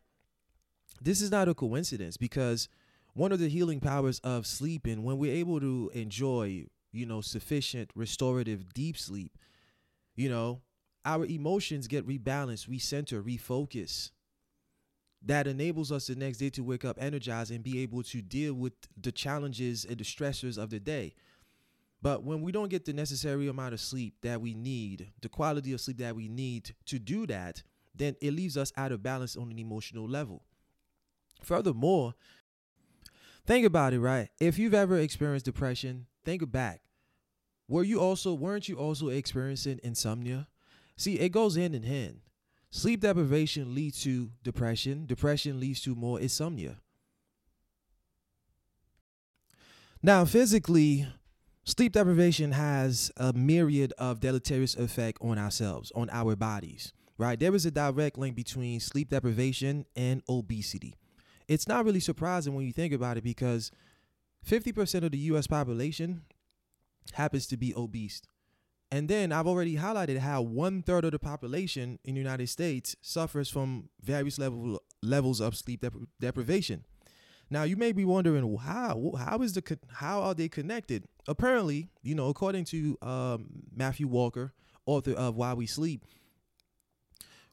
This 1.00 1.20
is 1.20 1.30
not 1.30 1.48
a 1.48 1.54
coincidence 1.54 2.16
because 2.16 2.68
one 3.14 3.32
of 3.32 3.38
the 3.38 3.48
healing 3.48 3.80
powers 3.80 4.20
of 4.20 4.46
sleeping 4.46 5.02
when 5.02 5.18
we're 5.18 5.34
able 5.34 5.60
to 5.60 5.90
enjoy 5.94 6.66
you 6.92 7.06
know 7.06 7.20
sufficient 7.20 7.90
restorative 7.94 8.72
deep 8.74 8.98
sleep 8.98 9.36
you 10.16 10.28
know 10.28 10.60
our 11.04 11.24
emotions 11.26 11.86
get 11.86 12.06
rebalanced 12.06 12.68
recenter 12.68 13.22
refocus 13.22 14.10
that 15.24 15.46
enables 15.46 15.92
us 15.92 16.08
the 16.08 16.16
next 16.16 16.38
day 16.38 16.50
to 16.50 16.64
wake 16.64 16.84
up 16.84 16.96
energized 17.00 17.50
and 17.50 17.62
be 17.62 17.80
able 17.80 18.02
to 18.02 18.20
deal 18.20 18.54
with 18.54 18.72
the 19.00 19.12
challenges 19.12 19.84
and 19.84 19.98
the 19.98 20.04
stressors 20.04 20.58
of 20.58 20.70
the 20.70 20.80
day 20.80 21.14
but 22.00 22.24
when 22.24 22.42
we 22.42 22.50
don't 22.50 22.70
get 22.70 22.84
the 22.84 22.92
necessary 22.92 23.48
amount 23.48 23.74
of 23.74 23.80
sleep 23.80 24.14
that 24.22 24.40
we 24.40 24.54
need 24.54 25.12
the 25.20 25.28
quality 25.28 25.72
of 25.72 25.80
sleep 25.80 25.98
that 25.98 26.16
we 26.16 26.28
need 26.28 26.74
to 26.86 26.98
do 26.98 27.26
that 27.26 27.62
then 27.94 28.16
it 28.20 28.32
leaves 28.32 28.56
us 28.56 28.72
out 28.76 28.92
of 28.92 29.02
balance 29.02 29.36
on 29.36 29.50
an 29.50 29.58
emotional 29.58 30.08
level 30.08 30.42
furthermore 31.42 32.14
Think 33.44 33.66
about 33.66 33.92
it, 33.92 34.00
right? 34.00 34.28
If 34.38 34.58
you've 34.58 34.74
ever 34.74 34.98
experienced 34.98 35.46
depression, 35.46 36.06
think 36.24 36.48
back. 36.50 36.80
Were 37.68 37.82
you 37.82 38.00
also 38.00 38.34
weren't 38.34 38.68
you 38.68 38.76
also 38.76 39.08
experiencing 39.08 39.80
insomnia? 39.82 40.46
See, 41.02 41.18
it 41.18 41.30
goes 41.30 41.56
hand 41.56 41.74
in 41.74 41.82
hand. 41.82 42.20
Sleep 42.70 43.00
deprivation 43.00 43.74
leads 43.74 44.02
to 44.02 44.30
depression, 44.42 45.06
depression 45.06 45.60
leads 45.60 45.80
to 45.82 45.94
more 45.94 46.20
insomnia. 46.20 46.78
Now, 50.02 50.24
physically, 50.24 51.06
sleep 51.64 51.92
deprivation 51.92 52.52
has 52.52 53.10
a 53.16 53.32
myriad 53.32 53.92
of 53.98 54.20
deleterious 54.20 54.74
effect 54.74 55.18
on 55.20 55.38
ourselves, 55.38 55.92
on 55.94 56.08
our 56.10 56.34
bodies, 56.34 56.92
right? 57.18 57.38
There 57.38 57.54
is 57.54 57.66
a 57.66 57.70
direct 57.70 58.18
link 58.18 58.34
between 58.34 58.80
sleep 58.80 59.10
deprivation 59.10 59.86
and 59.94 60.22
obesity 60.28 60.96
it's 61.48 61.68
not 61.68 61.84
really 61.84 62.00
surprising 62.00 62.54
when 62.54 62.66
you 62.66 62.72
think 62.72 62.92
about 62.92 63.16
it 63.16 63.24
because 63.24 63.70
50% 64.46 65.04
of 65.04 65.10
the 65.10 65.18
US 65.18 65.46
population 65.46 66.22
happens 67.12 67.46
to 67.48 67.56
be 67.56 67.74
obese. 67.74 68.22
And 68.92 69.08
then 69.08 69.32
I've 69.32 69.46
already 69.46 69.76
highlighted 69.76 70.18
how 70.18 70.42
one 70.42 70.82
third 70.82 71.06
of 71.06 71.12
the 71.12 71.18
population 71.18 71.98
in 72.04 72.14
the 72.14 72.20
United 72.20 72.50
States 72.50 72.94
suffers 73.00 73.48
from 73.48 73.88
various 74.02 74.38
level, 74.38 74.82
levels 75.02 75.40
of 75.40 75.56
sleep 75.56 75.80
dep- 75.80 75.94
deprivation. 76.20 76.84
Now 77.48 77.62
you 77.62 77.74
may 77.78 77.92
be 77.92 78.04
wondering 78.04 78.54
how 78.58 79.12
how 79.18 79.38
is 79.38 79.54
the 79.54 79.78
how 79.94 80.20
are 80.20 80.34
they 80.34 80.50
connected? 80.50 81.04
Apparently, 81.26 81.88
you 82.02 82.14
know, 82.14 82.28
according 82.28 82.66
to 82.66 82.98
um, 83.00 83.46
Matthew 83.74 84.06
Walker, 84.08 84.52
author 84.84 85.12
of 85.12 85.36
Why 85.36 85.54
We 85.54 85.66
Sleep, 85.66 86.04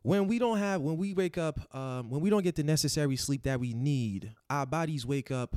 when 0.02 0.28
we 0.28 0.39
don't 0.39 0.58
have 0.58 0.82
when 0.82 0.97
we 0.97 1.13
wake 1.13 1.38
up 1.38 1.73
um, 1.73 2.10
when 2.10 2.19
we 2.19 2.30
don't 2.30 2.43
get 2.43 2.56
the 2.56 2.63
necessary 2.63 3.15
sleep 3.15 3.43
that 3.43 3.62
we 3.62 3.73
need 3.73 4.34
our 4.49 4.65
bodies 4.65 5.06
wake 5.06 5.32
up 5.32 5.56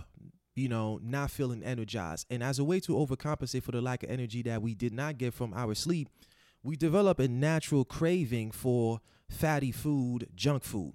you 0.55 0.69
know 0.69 1.01
not 1.03 1.31
feeling 1.31 1.63
energized. 1.63 2.27
And 2.31 2.43
as 2.43 2.59
a 2.59 2.65
way 2.65 2.81
to 2.81 2.93
overcompensate 2.93 3.63
for 3.63 3.73
the 3.73 3.81
lack 3.81 4.03
of 4.03 4.11
energy 4.11 4.43
that 4.43 4.63
we 4.63 4.75
did 4.75 4.93
not 4.93 5.19
get 5.19 5.35
from 5.35 5.53
our 5.55 5.75
sleep 5.75 6.09
we 6.65 6.77
develop 6.77 7.19
a 7.19 7.27
natural 7.27 7.85
craving 7.85 8.53
for 8.53 9.01
fatty 9.29 9.73
food 9.73 10.29
junk 10.35 10.63
food. 10.63 10.95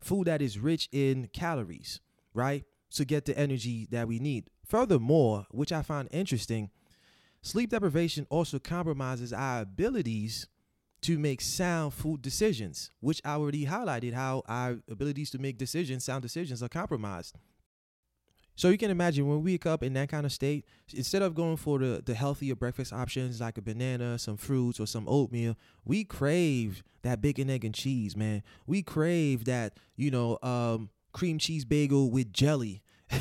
Food 0.00 0.26
that 0.26 0.40
is 0.42 0.58
rich 0.58 0.88
in 0.92 1.28
calories 1.32 2.00
right? 2.32 2.64
To 2.94 3.04
get 3.04 3.24
the 3.24 3.36
energy 3.38 3.86
that 3.90 4.08
we 4.08 4.18
need. 4.18 4.50
Furthermore 4.64 5.46
which 5.50 5.72
i 5.72 5.82
find 5.82 6.08
interesting 6.10 6.70
sleep 7.42 7.70
deprivation 7.70 8.26
also 8.30 8.58
compromises 8.58 9.32
our 9.32 9.60
abilities 9.60 10.46
to 11.04 11.18
make 11.18 11.42
sound 11.42 11.92
food 11.92 12.22
decisions, 12.22 12.90
which 13.00 13.20
I 13.26 13.34
already 13.34 13.66
highlighted 13.66 14.14
how 14.14 14.42
our 14.48 14.78
abilities 14.90 15.28
to 15.32 15.38
make 15.38 15.58
decisions, 15.58 16.02
sound 16.02 16.22
decisions, 16.22 16.62
are 16.62 16.68
compromised. 16.70 17.36
So 18.56 18.68
you 18.68 18.78
can 18.78 18.90
imagine 18.90 19.26
when 19.26 19.42
we 19.42 19.52
wake 19.52 19.66
up 19.66 19.82
in 19.82 19.94
that 19.94 20.08
kind 20.08 20.24
of 20.24 20.32
state, 20.32 20.64
instead 20.92 21.22
of 21.22 21.34
going 21.34 21.56
for 21.56 21.78
the, 21.78 22.02
the 22.04 22.14
healthier 22.14 22.54
breakfast 22.54 22.92
options 22.92 23.40
like 23.40 23.58
a 23.58 23.62
banana, 23.62 24.18
some 24.18 24.36
fruits, 24.36 24.78
or 24.78 24.86
some 24.86 25.08
oatmeal, 25.08 25.56
we 25.84 26.04
crave 26.04 26.84
that 27.02 27.20
bacon, 27.20 27.50
egg, 27.50 27.64
and 27.64 27.74
cheese, 27.74 28.16
man. 28.16 28.42
We 28.66 28.82
crave 28.82 29.44
that, 29.46 29.76
you 29.96 30.10
know, 30.10 30.38
um, 30.42 30.90
cream 31.12 31.38
cheese 31.38 31.64
bagel 31.64 32.10
with 32.10 32.32
jelly. 32.32 32.82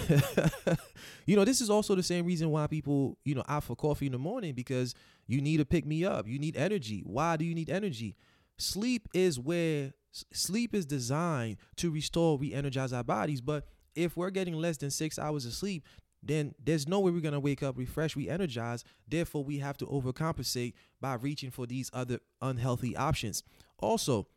you 1.26 1.36
know, 1.36 1.46
this 1.46 1.62
is 1.62 1.69
also 1.69 1.96
the 1.96 2.04
same 2.04 2.26
reason 2.26 2.50
why 2.50 2.67
people, 2.67 3.17
you 3.26 3.36
know, 3.36 3.43
opt 3.48 3.67
for 3.67 3.76
coffee 3.76 4.06
in 4.06 4.12
the 4.12 4.19
morning 4.19 4.54
because 4.54 4.93
you 5.28 5.41
need 5.41 5.58
to 5.58 5.65
pick 5.65 5.86
me 5.86 6.06
up. 6.06 6.28
You 6.28 6.39
need 6.39 6.56
energy. 6.56 7.02
Why 7.06 7.38
do 7.38 7.46
you 7.46 7.56
need 7.56 7.69
energy? 7.69 8.15
Sleep 8.58 9.08
is 9.13 9.39
where 9.39 9.93
sleep 10.32 10.76
is 10.76 10.86
designed 10.86 11.58
to 11.78 11.89
restore, 11.89 12.38
re-energize 12.38 12.93
our 12.93 13.04
bodies. 13.04 13.41
But 13.41 13.65
if 13.96 14.18
we're 14.18 14.30
getting 14.30 14.56
less 14.56 14.78
than 14.78 14.92
six 14.92 15.18
hours 15.20 15.46
of 15.46 15.54
sleep, 15.54 15.86
then 16.22 16.56
there's 16.64 16.88
no 16.88 17.00
way 17.00 17.12
we're 17.12 17.20
gonna 17.20 17.40
wake 17.40 17.62
up 17.64 17.78
refreshed, 17.78 18.16
re-energized. 18.16 18.86
Therefore, 19.08 19.44
we 19.44 19.60
have 19.60 19.78
to 19.78 19.86
overcompensate 19.86 20.74
by 21.02 21.16
reaching 21.16 21.52
for 21.52 21.68
these 21.68 21.90
other 21.94 22.20
unhealthy 22.42 22.96
options. 22.96 23.44
Also, 23.78 24.28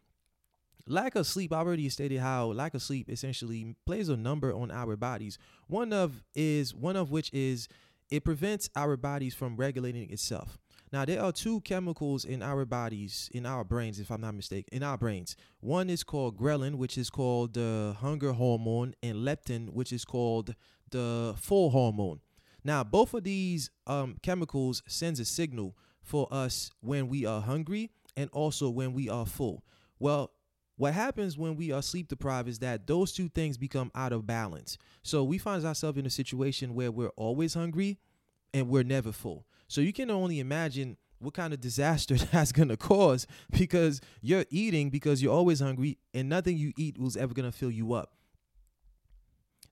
lack 0.89 1.15
of 1.15 1.27
sleep. 1.27 1.53
I 1.53 1.59
already 1.59 1.89
stated 1.89 2.21
how 2.21 2.47
lack 2.47 2.75
of 2.75 2.83
sleep 2.83 3.09
essentially 3.09 3.77
plays 3.85 4.09
a 4.09 4.17
number 4.17 4.53
on 4.53 4.71
our 4.71 4.97
bodies. 4.97 5.39
One 5.69 5.93
of 5.93 6.25
is 6.35 6.75
one 6.75 6.97
of 6.97 7.11
which 7.11 7.33
is 7.33 7.69
it 8.11 8.25
prevents 8.25 8.71
our 8.77 8.97
bodies 8.97 9.35
from 9.35 9.57
regulating 9.57 10.11
itself. 10.11 10.59
Now, 10.97 11.05
there 11.05 11.23
are 11.23 11.31
two 11.31 11.61
chemicals 11.61 12.25
in 12.25 12.43
our 12.43 12.65
bodies, 12.65 13.29
in 13.35 13.45
our 13.45 13.65
brains, 13.65 14.01
if 14.01 14.11
I'm 14.11 14.23
not 14.23 14.35
mistaken, 14.35 14.71
in 14.73 14.83
our 14.83 14.97
brains. 14.97 15.37
One 15.61 15.91
is 15.91 16.03
called 16.03 16.39
ghrelin, 16.39 16.77
which 16.77 16.97
is 16.97 17.11
called 17.11 17.53
the 17.53 17.95
hunger 18.01 18.33
hormone, 18.33 18.95
and 19.03 19.19
leptin, 19.19 19.69
which 19.75 19.93
is 19.93 20.07
called 20.07 20.55
the 20.91 21.35
full 21.37 21.69
hormone. 21.69 22.21
Now, 22.65 22.83
both 22.83 23.13
of 23.13 23.25
these 23.25 23.69
um, 23.87 24.17
chemicals 24.23 24.83
sends 24.89 25.21
a 25.21 25.27
signal 25.27 25.77
for 26.01 26.29
us 26.31 26.71
when 26.81 27.09
we 27.09 27.27
are 27.27 27.43
hungry 27.43 27.91
and 28.17 28.31
also 28.33 28.71
when 28.71 28.95
we 28.95 29.11
are 29.11 29.27
full. 29.27 29.65
Well, 29.99 30.31
what 30.77 30.95
happens 30.95 31.37
when 31.37 31.57
we 31.57 31.73
are 31.73 31.83
sleep 31.83 32.09
deprived 32.09 32.49
is 32.49 32.61
that 32.61 32.87
those 32.87 33.13
two 33.13 33.29
things 33.29 33.59
become 33.59 33.93
out 33.95 34.15
of 34.15 34.27
balance. 34.27 34.79
So 35.03 35.25
we 35.25 35.37
find 35.37 35.63
ourselves 35.63 35.99
in 35.99 36.07
a 36.07 36.11
situation 36.11 36.75
where 36.75 36.91
we're 36.91 37.13
always 37.17 37.53
hungry 37.53 37.99
and 38.55 38.71
we're 38.71 38.83
never 38.83 39.13
full. 39.13 39.45
So 39.69 39.81
you 39.81 39.93
can 39.93 40.11
only 40.11 40.41
imagine 40.41 40.97
what 41.19 41.35
kind 41.35 41.53
of 41.53 41.61
disaster 41.61 42.15
that's 42.33 42.53
going 42.53 42.69
to 42.69 42.77
cause 42.77 43.27
because 43.51 44.01
you're 44.21 44.45
eating 44.51 44.91
because 44.91 45.23
you're 45.23 45.33
always 45.33 45.61
hungry 45.61 45.99
and 46.15 46.29
nothing 46.29 46.57
you 46.57 46.73
eat 46.77 46.99
was 46.99 47.17
ever 47.17 47.35
going 47.35 47.51
to 47.51 47.57
fill 47.57 47.71
you 47.71 47.95
up. 47.95 48.13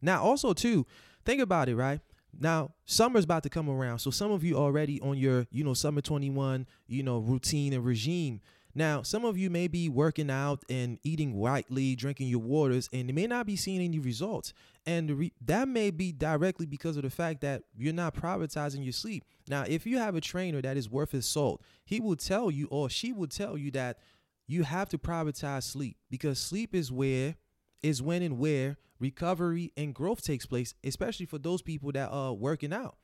Now, 0.01 0.23
also, 0.23 0.53
too, 0.53 0.87
think 1.25 1.41
about 1.41 1.69
it, 1.69 1.77
right? 1.77 2.01
Now, 2.39 2.73
summer's 2.85 3.25
about 3.25 3.43
to 3.45 3.49
come 3.49 3.71
around. 3.71 4.01
So 4.01 4.11
some 4.11 4.31
of 4.31 4.45
you 4.45 4.57
already 4.57 5.01
on 5.01 5.17
your, 5.17 5.47
you 5.51 5.65
know, 5.65 5.75
summer 5.75 6.01
21, 6.01 6.67
you 6.87 7.03
know, 7.03 7.19
routine 7.19 7.73
and 7.73 7.85
regime. 7.85 8.41
Now, 8.75 9.03
some 9.03 9.25
of 9.25 9.39
you 9.39 9.51
may 9.51 9.69
be 9.69 9.89
working 9.89 10.31
out 10.31 10.65
and 10.69 10.99
eating 11.05 11.41
rightly, 11.41 11.95
drinking 11.95 12.27
your 12.27 12.41
waters, 12.41 12.89
and 12.93 13.07
you 13.09 13.15
may 13.15 13.29
not 13.29 13.47
be 13.47 13.55
seeing 13.55 13.81
any 13.81 14.01
results. 14.01 14.53
And 14.85 15.11
re- 15.11 15.33
that 15.45 15.69
may 15.69 15.91
be 15.91 16.11
directly 16.11 16.67
because 16.67 16.97
of 16.97 17.05
the 17.05 17.11
fact 17.11 17.41
that 17.43 17.63
you're 17.77 17.93
not 17.93 18.15
prioritizing 18.15 18.83
your 18.83 18.93
sleep. 18.93 19.25
Now, 19.49 19.65
if 19.69 19.87
you 19.87 19.99
have 19.99 20.17
a 20.17 20.21
trainer 20.21 20.61
that 20.61 20.77
is 20.77 20.91
worth 20.91 21.13
his 21.13 21.27
salt, 21.27 21.63
he 21.85 22.01
will 22.01 22.17
tell 22.17 22.51
you 22.51 22.67
or 22.71 22.91
she 22.91 23.13
will 23.13 23.29
tell 23.29 23.57
you 23.57 23.71
that 23.73 23.99
you 24.47 24.65
have 24.65 24.89
to 24.89 24.99
prioritize 24.99 25.63
sleep 25.63 25.97
because 26.11 26.39
sleep 26.39 26.75
is 26.75 26.91
where 26.91 27.37
is 27.83 28.03
when 28.03 28.23
and 28.23 28.39
where 28.39 28.77
recovery 28.99 29.73
and 29.77 29.95
growth 29.95 30.23
takes 30.23 30.47
place, 30.47 30.75
especially 30.83 31.27
for 31.27 31.39
those 31.39 31.63
people 31.63 31.93
that 31.93 32.09
are 32.11 32.33
working 32.33 32.73
out. 32.73 32.97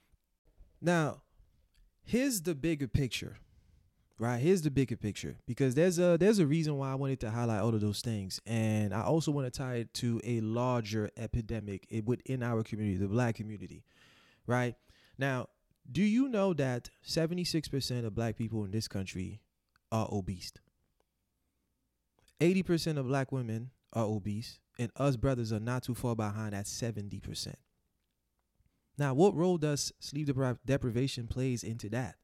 Now, 0.80 1.22
here's 2.02 2.42
the 2.42 2.54
bigger 2.54 2.88
picture. 2.88 3.36
Right, 4.20 4.38
here's 4.38 4.60
the 4.60 4.70
bigger 4.70 4.98
picture 4.98 5.36
because 5.46 5.74
there's 5.74 5.98
a 5.98 6.18
there's 6.18 6.40
a 6.40 6.46
reason 6.46 6.76
why 6.76 6.92
I 6.92 6.94
wanted 6.94 7.20
to 7.20 7.30
highlight 7.30 7.62
all 7.62 7.74
of 7.74 7.80
those 7.80 8.02
things, 8.02 8.38
and 8.44 8.92
I 8.92 9.00
also 9.00 9.30
want 9.30 9.50
to 9.50 9.58
tie 9.58 9.76
it 9.76 9.94
to 9.94 10.20
a 10.22 10.42
larger 10.42 11.08
epidemic 11.16 11.86
eh, 11.90 12.02
within 12.04 12.42
our 12.42 12.62
community, 12.62 12.98
the 12.98 13.08
Black 13.08 13.36
community. 13.36 13.82
Right 14.46 14.74
now, 15.16 15.46
do 15.90 16.02
you 16.02 16.28
know 16.28 16.52
that 16.52 16.90
76% 17.02 18.04
of 18.04 18.14
Black 18.14 18.36
people 18.36 18.62
in 18.66 18.72
this 18.72 18.88
country 18.88 19.40
are 19.90 20.06
obese? 20.12 20.52
80% 22.42 22.98
of 22.98 23.06
Black 23.06 23.32
women 23.32 23.70
are 23.94 24.04
obese, 24.04 24.58
and 24.78 24.92
us 24.96 25.16
brothers 25.16 25.50
are 25.50 25.60
not 25.60 25.84
too 25.84 25.94
far 25.94 26.14
behind 26.14 26.54
at 26.54 26.66
70%. 26.66 27.54
Now, 28.98 29.14
what 29.14 29.34
role 29.34 29.56
does 29.56 29.94
sleep 29.98 30.26
depri- 30.28 30.58
deprivation 30.66 31.26
plays 31.26 31.64
into 31.64 31.88
that? 31.88 32.16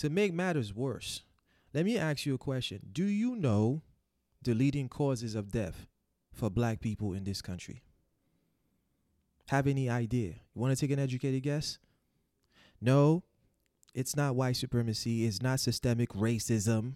To 0.00 0.08
make 0.08 0.32
matters 0.32 0.74
worse, 0.74 1.24
let 1.74 1.84
me 1.84 1.98
ask 1.98 2.24
you 2.24 2.34
a 2.34 2.38
question. 2.38 2.80
Do 2.90 3.04
you 3.04 3.36
know 3.36 3.82
the 4.42 4.54
leading 4.54 4.88
causes 4.88 5.34
of 5.34 5.52
death 5.52 5.86
for 6.32 6.48
black 6.48 6.80
people 6.80 7.12
in 7.12 7.24
this 7.24 7.42
country? 7.42 7.82
Have 9.48 9.66
any 9.66 9.90
idea? 9.90 10.36
You 10.54 10.60
want 10.62 10.74
to 10.74 10.80
take 10.80 10.90
an 10.90 10.98
educated 10.98 11.42
guess? 11.42 11.78
No, 12.80 13.24
it's 13.92 14.16
not 14.16 14.36
white 14.36 14.56
supremacy, 14.56 15.26
it's 15.26 15.42
not 15.42 15.60
systemic 15.60 16.08
racism. 16.14 16.94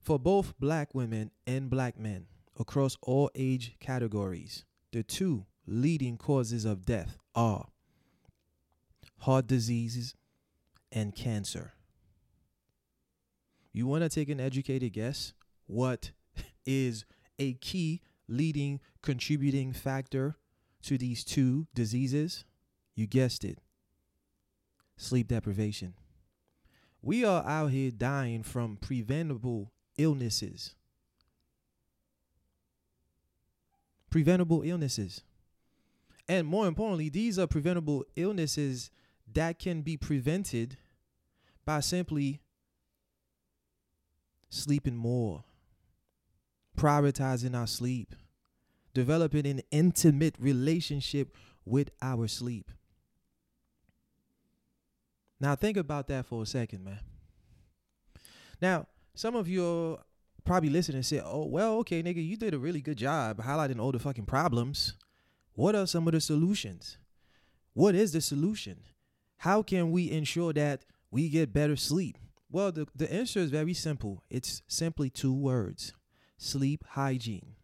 For 0.00 0.18
both 0.18 0.58
black 0.58 0.92
women 0.92 1.30
and 1.46 1.70
black 1.70 1.96
men 2.00 2.26
across 2.58 2.96
all 3.02 3.30
age 3.36 3.76
categories, 3.78 4.64
the 4.90 5.04
two 5.04 5.46
leading 5.68 6.16
causes 6.16 6.64
of 6.64 6.84
death 6.84 7.16
are 7.32 7.68
heart 9.18 9.46
diseases 9.46 10.16
and 10.92 11.14
cancer. 11.14 11.72
You 13.72 13.86
want 13.86 14.02
to 14.02 14.08
take 14.08 14.28
an 14.28 14.38
educated 14.38 14.92
guess? 14.92 15.32
What 15.66 16.12
is 16.66 17.04
a 17.38 17.54
key 17.54 18.02
leading 18.28 18.80
contributing 19.02 19.72
factor 19.72 20.36
to 20.82 20.98
these 20.98 21.24
two 21.24 21.66
diseases? 21.74 22.44
You 22.94 23.06
guessed 23.06 23.44
it 23.44 23.58
sleep 24.96 25.28
deprivation. 25.28 25.94
We 27.02 27.24
are 27.24 27.44
out 27.44 27.72
here 27.72 27.90
dying 27.90 28.44
from 28.44 28.76
preventable 28.76 29.72
illnesses. 29.98 30.74
Preventable 34.10 34.62
illnesses. 34.62 35.22
And 36.28 36.46
more 36.46 36.68
importantly, 36.68 37.08
these 37.08 37.38
are 37.38 37.48
preventable 37.48 38.04
illnesses 38.14 38.90
that 39.32 39.58
can 39.58 39.82
be 39.82 39.96
prevented 39.96 40.76
by 41.64 41.80
simply 41.80 42.40
sleeping 44.48 44.96
more, 44.96 45.44
prioritizing 46.76 47.56
our 47.56 47.66
sleep, 47.66 48.14
developing 48.94 49.46
an 49.46 49.62
intimate 49.70 50.34
relationship 50.38 51.34
with 51.64 51.90
our 52.02 52.28
sleep. 52.28 52.70
Now, 55.40 55.56
think 55.56 55.76
about 55.76 56.06
that 56.08 56.26
for 56.26 56.42
a 56.42 56.46
second, 56.46 56.84
man. 56.84 57.00
Now, 58.60 58.86
some 59.14 59.34
of 59.34 59.48
you 59.48 59.66
are 59.66 59.98
probably 60.44 60.70
listening 60.70 60.96
and 60.96 61.06
say, 61.06 61.20
oh, 61.24 61.46
well, 61.46 61.78
okay, 61.78 62.02
nigga, 62.02 62.24
you 62.24 62.36
did 62.36 62.54
a 62.54 62.58
really 62.58 62.80
good 62.80 62.96
job 62.96 63.38
highlighting 63.38 63.80
all 63.80 63.92
the 63.92 63.98
fucking 63.98 64.26
problems. 64.26 64.94
What 65.54 65.74
are 65.74 65.86
some 65.86 66.06
of 66.06 66.12
the 66.12 66.20
solutions? 66.20 66.98
What 67.74 67.94
is 67.94 68.12
the 68.12 68.20
solution? 68.20 68.80
How 69.38 69.62
can 69.62 69.90
we 69.90 70.10
ensure 70.10 70.52
that 70.52 70.84
we 71.12 71.28
get 71.28 71.52
better 71.52 71.76
sleep? 71.76 72.18
Well, 72.50 72.72
the, 72.72 72.88
the 72.94 73.12
answer 73.12 73.38
is 73.38 73.50
very 73.50 73.74
simple. 73.74 74.24
It's 74.28 74.62
simply 74.66 75.08
two 75.08 75.32
words 75.32 75.92
sleep 76.36 76.84
hygiene. 76.90 77.54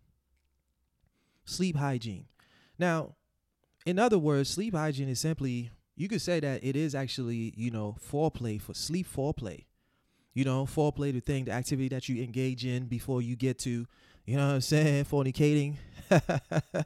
Sleep 1.44 1.76
hygiene. 1.76 2.26
Now, 2.78 3.16
in 3.84 3.98
other 3.98 4.18
words, 4.18 4.50
sleep 4.50 4.74
hygiene 4.74 5.08
is 5.08 5.18
simply, 5.18 5.72
you 5.96 6.06
could 6.06 6.22
say 6.22 6.38
that 6.38 6.62
it 6.62 6.76
is 6.76 6.94
actually, 6.94 7.52
you 7.56 7.72
know, 7.72 7.96
foreplay 8.08 8.60
for 8.62 8.74
sleep 8.74 9.08
foreplay 9.12 9.64
you 10.38 10.44
know, 10.44 10.66
foreplay, 10.66 11.12
the 11.12 11.18
thing, 11.18 11.46
the 11.46 11.50
activity 11.50 11.88
that 11.88 12.08
you 12.08 12.22
engage 12.22 12.64
in 12.64 12.86
before 12.86 13.20
you 13.20 13.34
get 13.34 13.58
to, 13.58 13.84
you 14.24 14.36
know 14.36 14.46
what 14.46 14.54
I'm 14.54 14.60
saying, 14.60 15.04
fornicating. 15.06 15.74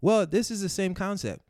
well, 0.00 0.24
this 0.24 0.50
is 0.50 0.62
the 0.62 0.70
same 0.70 0.94
concept. 0.94 1.42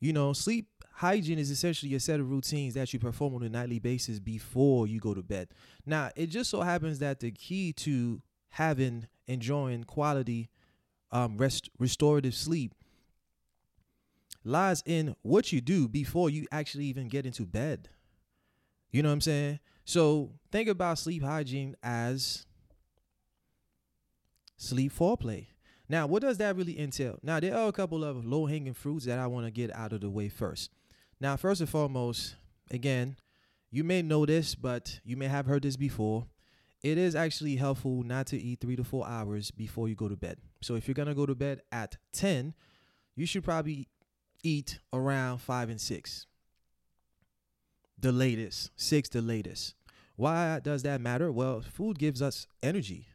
You 0.00 0.14
know, 0.14 0.32
sleep 0.32 0.66
hygiene 0.94 1.38
is 1.38 1.50
essentially 1.50 1.94
a 1.94 2.00
set 2.00 2.20
of 2.20 2.30
routines 2.30 2.74
that 2.74 2.92
you 2.92 2.98
perform 2.98 3.34
on 3.34 3.42
a 3.42 3.48
nightly 3.48 3.78
basis 3.78 4.20
before 4.20 4.86
you 4.86 5.00
go 5.00 5.12
to 5.12 5.22
bed. 5.22 5.48
Now, 5.84 6.10
it 6.14 6.26
just 6.26 6.50
so 6.50 6.60
happens 6.60 7.00
that 7.00 7.20
the 7.20 7.32
key 7.32 7.72
to 7.74 8.22
having, 8.50 9.08
enjoying 9.26 9.84
quality, 9.84 10.50
um, 11.10 11.36
rest, 11.36 11.68
restorative 11.78 12.34
sleep 12.34 12.74
lies 14.44 14.82
in 14.86 15.16
what 15.22 15.52
you 15.52 15.60
do 15.60 15.88
before 15.88 16.30
you 16.30 16.46
actually 16.52 16.84
even 16.84 17.08
get 17.08 17.26
into 17.26 17.44
bed. 17.44 17.88
You 18.92 19.02
know 19.02 19.08
what 19.08 19.14
I'm 19.14 19.20
saying? 19.20 19.58
So 19.84 20.30
think 20.52 20.68
about 20.68 20.98
sleep 20.98 21.24
hygiene 21.24 21.74
as 21.82 22.46
sleep 24.56 24.92
foreplay. 24.92 25.46
Now, 25.88 26.06
what 26.06 26.22
does 26.22 26.38
that 26.38 26.56
really 26.56 26.78
entail? 26.78 27.18
Now, 27.22 27.40
there 27.40 27.56
are 27.56 27.68
a 27.68 27.72
couple 27.72 28.04
of 28.04 28.24
low 28.24 28.46
hanging 28.46 28.74
fruits 28.74 29.04
that 29.06 29.18
I 29.18 29.26
want 29.26 29.46
to 29.46 29.50
get 29.50 29.74
out 29.74 29.92
of 29.92 30.00
the 30.00 30.08
way 30.08 30.28
first. 30.28 30.70
Now, 31.20 31.36
first 31.36 31.60
and 31.60 31.70
foremost, 31.70 32.36
again, 32.70 33.16
you 33.70 33.84
may 33.84 34.02
know 34.02 34.26
this, 34.26 34.54
but 34.54 35.00
you 35.04 35.16
may 35.16 35.28
have 35.28 35.46
heard 35.46 35.62
this 35.62 35.76
before. 35.76 36.26
It 36.82 36.98
is 36.98 37.14
actually 37.14 37.56
helpful 37.56 38.02
not 38.02 38.26
to 38.28 38.40
eat 38.40 38.60
three 38.60 38.76
to 38.76 38.84
four 38.84 39.06
hours 39.06 39.50
before 39.50 39.88
you 39.88 39.94
go 39.94 40.08
to 40.08 40.16
bed. 40.16 40.38
So, 40.60 40.74
if 40.74 40.86
you're 40.86 40.94
to 40.94 41.14
go 41.14 41.26
to 41.26 41.34
bed 41.34 41.62
at 41.72 41.96
10, 42.12 42.54
you 43.16 43.26
should 43.26 43.44
probably 43.44 43.88
eat 44.42 44.78
around 44.92 45.38
five 45.38 45.70
and 45.70 45.80
six 45.80 46.26
the 47.98 48.12
latest, 48.12 48.70
six 48.76 49.08
the 49.08 49.22
latest. 49.22 49.74
Why 50.16 50.60
does 50.60 50.82
that 50.82 51.00
matter? 51.00 51.32
Well, 51.32 51.62
food 51.62 51.98
gives 51.98 52.20
us 52.20 52.46
energy, 52.62 53.08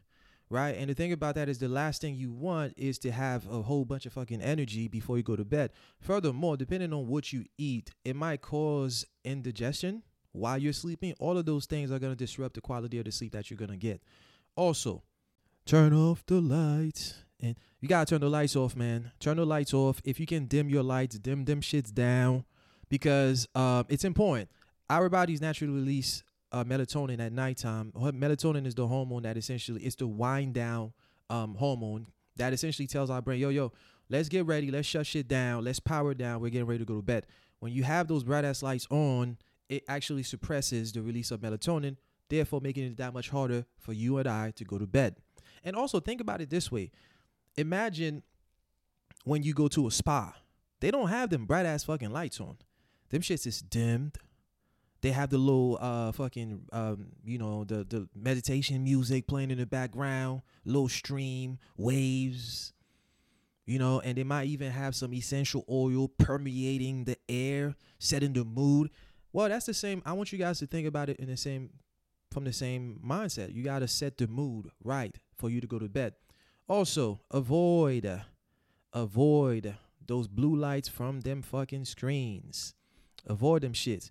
right? 0.50 0.76
And 0.76 0.90
the 0.90 0.94
thing 0.94 1.12
about 1.12 1.36
that 1.36 1.48
is 1.48 1.58
the 1.58 1.68
last 1.68 2.00
thing 2.00 2.16
you 2.16 2.32
want 2.32 2.74
is 2.76 2.98
to 2.98 3.12
have 3.12 3.46
a 3.48 3.62
whole 3.62 3.84
bunch 3.84 4.04
of 4.04 4.12
fucking 4.12 4.42
energy 4.42 4.88
before 4.88 5.16
you 5.16 5.22
go 5.22 5.36
to 5.36 5.44
bed. 5.44 5.70
Furthermore, 6.00 6.56
depending 6.56 6.92
on 6.92 7.06
what 7.06 7.32
you 7.32 7.44
eat, 7.56 7.92
it 8.04 8.16
might 8.16 8.42
cause 8.42 9.06
indigestion 9.24 10.02
while 10.32 10.58
you're 10.58 10.72
sleeping. 10.72 11.14
All 11.20 11.38
of 11.38 11.46
those 11.46 11.66
things 11.66 11.90
are 11.92 12.00
going 12.00 12.12
to 12.12 12.16
disrupt 12.16 12.54
the 12.54 12.60
quality 12.60 12.98
of 12.98 13.04
the 13.04 13.12
sleep 13.12 13.32
that 13.32 13.48
you're 13.48 13.56
going 13.56 13.70
to 13.70 13.76
get. 13.76 14.02
Also, 14.56 15.04
turn 15.64 15.94
off 15.94 16.26
the 16.26 16.40
lights. 16.40 17.14
And 17.42 17.56
you 17.80 17.88
got 17.88 18.06
to 18.06 18.14
turn 18.14 18.20
the 18.20 18.28
lights 18.28 18.56
off, 18.56 18.76
man. 18.76 19.12
Turn 19.20 19.38
the 19.38 19.46
lights 19.46 19.72
off. 19.72 20.02
If 20.04 20.20
you 20.20 20.26
can 20.26 20.46
dim 20.46 20.68
your 20.68 20.82
lights, 20.82 21.18
dim 21.18 21.44
them 21.44 21.62
shits 21.62 21.94
down 21.94 22.44
because 22.90 23.46
um, 23.54 23.86
it's 23.88 24.04
important 24.04 24.50
our 24.90 25.08
bodies 25.08 25.40
naturally 25.40 25.72
release 25.72 26.22
uh, 26.52 26.64
melatonin 26.64 27.20
at 27.20 27.32
nighttime. 27.32 27.92
Melatonin 27.96 28.66
is 28.66 28.74
the 28.74 28.86
hormone 28.86 29.22
that 29.22 29.36
essentially 29.36 29.82
it's 29.82 29.96
the 29.96 30.06
wind 30.06 30.54
down 30.54 30.92
um, 31.28 31.54
hormone 31.54 32.06
that 32.36 32.52
essentially 32.52 32.86
tells 32.86 33.10
our 33.10 33.22
brain, 33.22 33.40
yo, 33.40 33.50
yo, 33.50 33.72
let's 34.08 34.28
get 34.28 34.46
ready, 34.46 34.70
let's 34.70 34.88
shut 34.88 35.06
shit 35.06 35.28
down, 35.28 35.64
let's 35.64 35.80
power 35.80 36.14
down, 36.14 36.40
we're 36.40 36.50
getting 36.50 36.66
ready 36.66 36.78
to 36.78 36.84
go 36.84 36.96
to 36.96 37.02
bed. 37.02 37.26
When 37.60 37.72
you 37.72 37.82
have 37.84 38.08
those 38.08 38.24
bright 38.24 38.44
ass 38.44 38.62
lights 38.62 38.86
on, 38.90 39.36
it 39.68 39.84
actually 39.88 40.22
suppresses 40.22 40.92
the 40.92 41.02
release 41.02 41.30
of 41.30 41.40
melatonin, 41.40 41.96
therefore 42.28 42.60
making 42.60 42.84
it 42.84 42.96
that 42.96 43.14
much 43.14 43.28
harder 43.28 43.66
for 43.78 43.92
you 43.92 44.18
and 44.18 44.28
I 44.28 44.52
to 44.52 44.64
go 44.64 44.78
to 44.78 44.86
bed. 44.86 45.16
And 45.62 45.76
also 45.76 46.00
think 46.00 46.20
about 46.20 46.40
it 46.40 46.50
this 46.50 46.72
way. 46.72 46.90
Imagine 47.56 48.22
when 49.24 49.42
you 49.42 49.52
go 49.52 49.68
to 49.68 49.86
a 49.86 49.90
spa, 49.90 50.34
they 50.80 50.90
don't 50.90 51.08
have 51.08 51.30
them 51.30 51.44
bright 51.44 51.66
ass 51.66 51.84
fucking 51.84 52.10
lights 52.10 52.40
on. 52.40 52.56
Them 53.10 53.20
shits 53.20 53.46
is 53.46 53.60
dimmed. 53.60 54.16
They 55.02 55.12
have 55.12 55.30
the 55.30 55.38
little 55.38 55.78
uh 55.80 56.12
fucking 56.12 56.66
um 56.72 57.06
you 57.24 57.38
know 57.38 57.64
the 57.64 57.84
the 57.84 58.08
meditation 58.14 58.82
music 58.84 59.26
playing 59.26 59.50
in 59.50 59.58
the 59.58 59.66
background, 59.66 60.42
little 60.64 60.88
stream, 60.88 61.58
waves, 61.76 62.72
you 63.66 63.78
know, 63.78 64.00
and 64.00 64.18
they 64.18 64.24
might 64.24 64.48
even 64.48 64.70
have 64.70 64.94
some 64.94 65.14
essential 65.14 65.64
oil 65.70 66.08
permeating 66.08 67.04
the 67.04 67.16
air, 67.28 67.76
setting 67.98 68.32
the 68.32 68.44
mood. 68.44 68.90
Well, 69.32 69.48
that's 69.48 69.66
the 69.66 69.74
same. 69.74 70.02
I 70.04 70.12
want 70.12 70.32
you 70.32 70.38
guys 70.38 70.58
to 70.58 70.66
think 70.66 70.86
about 70.86 71.08
it 71.08 71.18
in 71.18 71.28
the 71.28 71.36
same 71.36 71.70
from 72.30 72.44
the 72.44 72.52
same 72.52 73.00
mindset. 73.04 73.54
You 73.54 73.62
got 73.62 73.80
to 73.80 73.88
set 73.88 74.18
the 74.18 74.26
mood 74.26 74.70
right 74.84 75.16
for 75.36 75.50
you 75.50 75.60
to 75.60 75.66
go 75.66 75.78
to 75.78 75.88
bed. 75.88 76.14
Also, 76.68 77.20
avoid 77.30 78.22
avoid 78.92 79.76
those 80.06 80.28
blue 80.28 80.56
lights 80.56 80.88
from 80.88 81.20
them 81.20 81.42
fucking 81.42 81.84
screens. 81.84 82.74
Avoid 83.26 83.62
them 83.62 83.72
shits. 83.72 84.10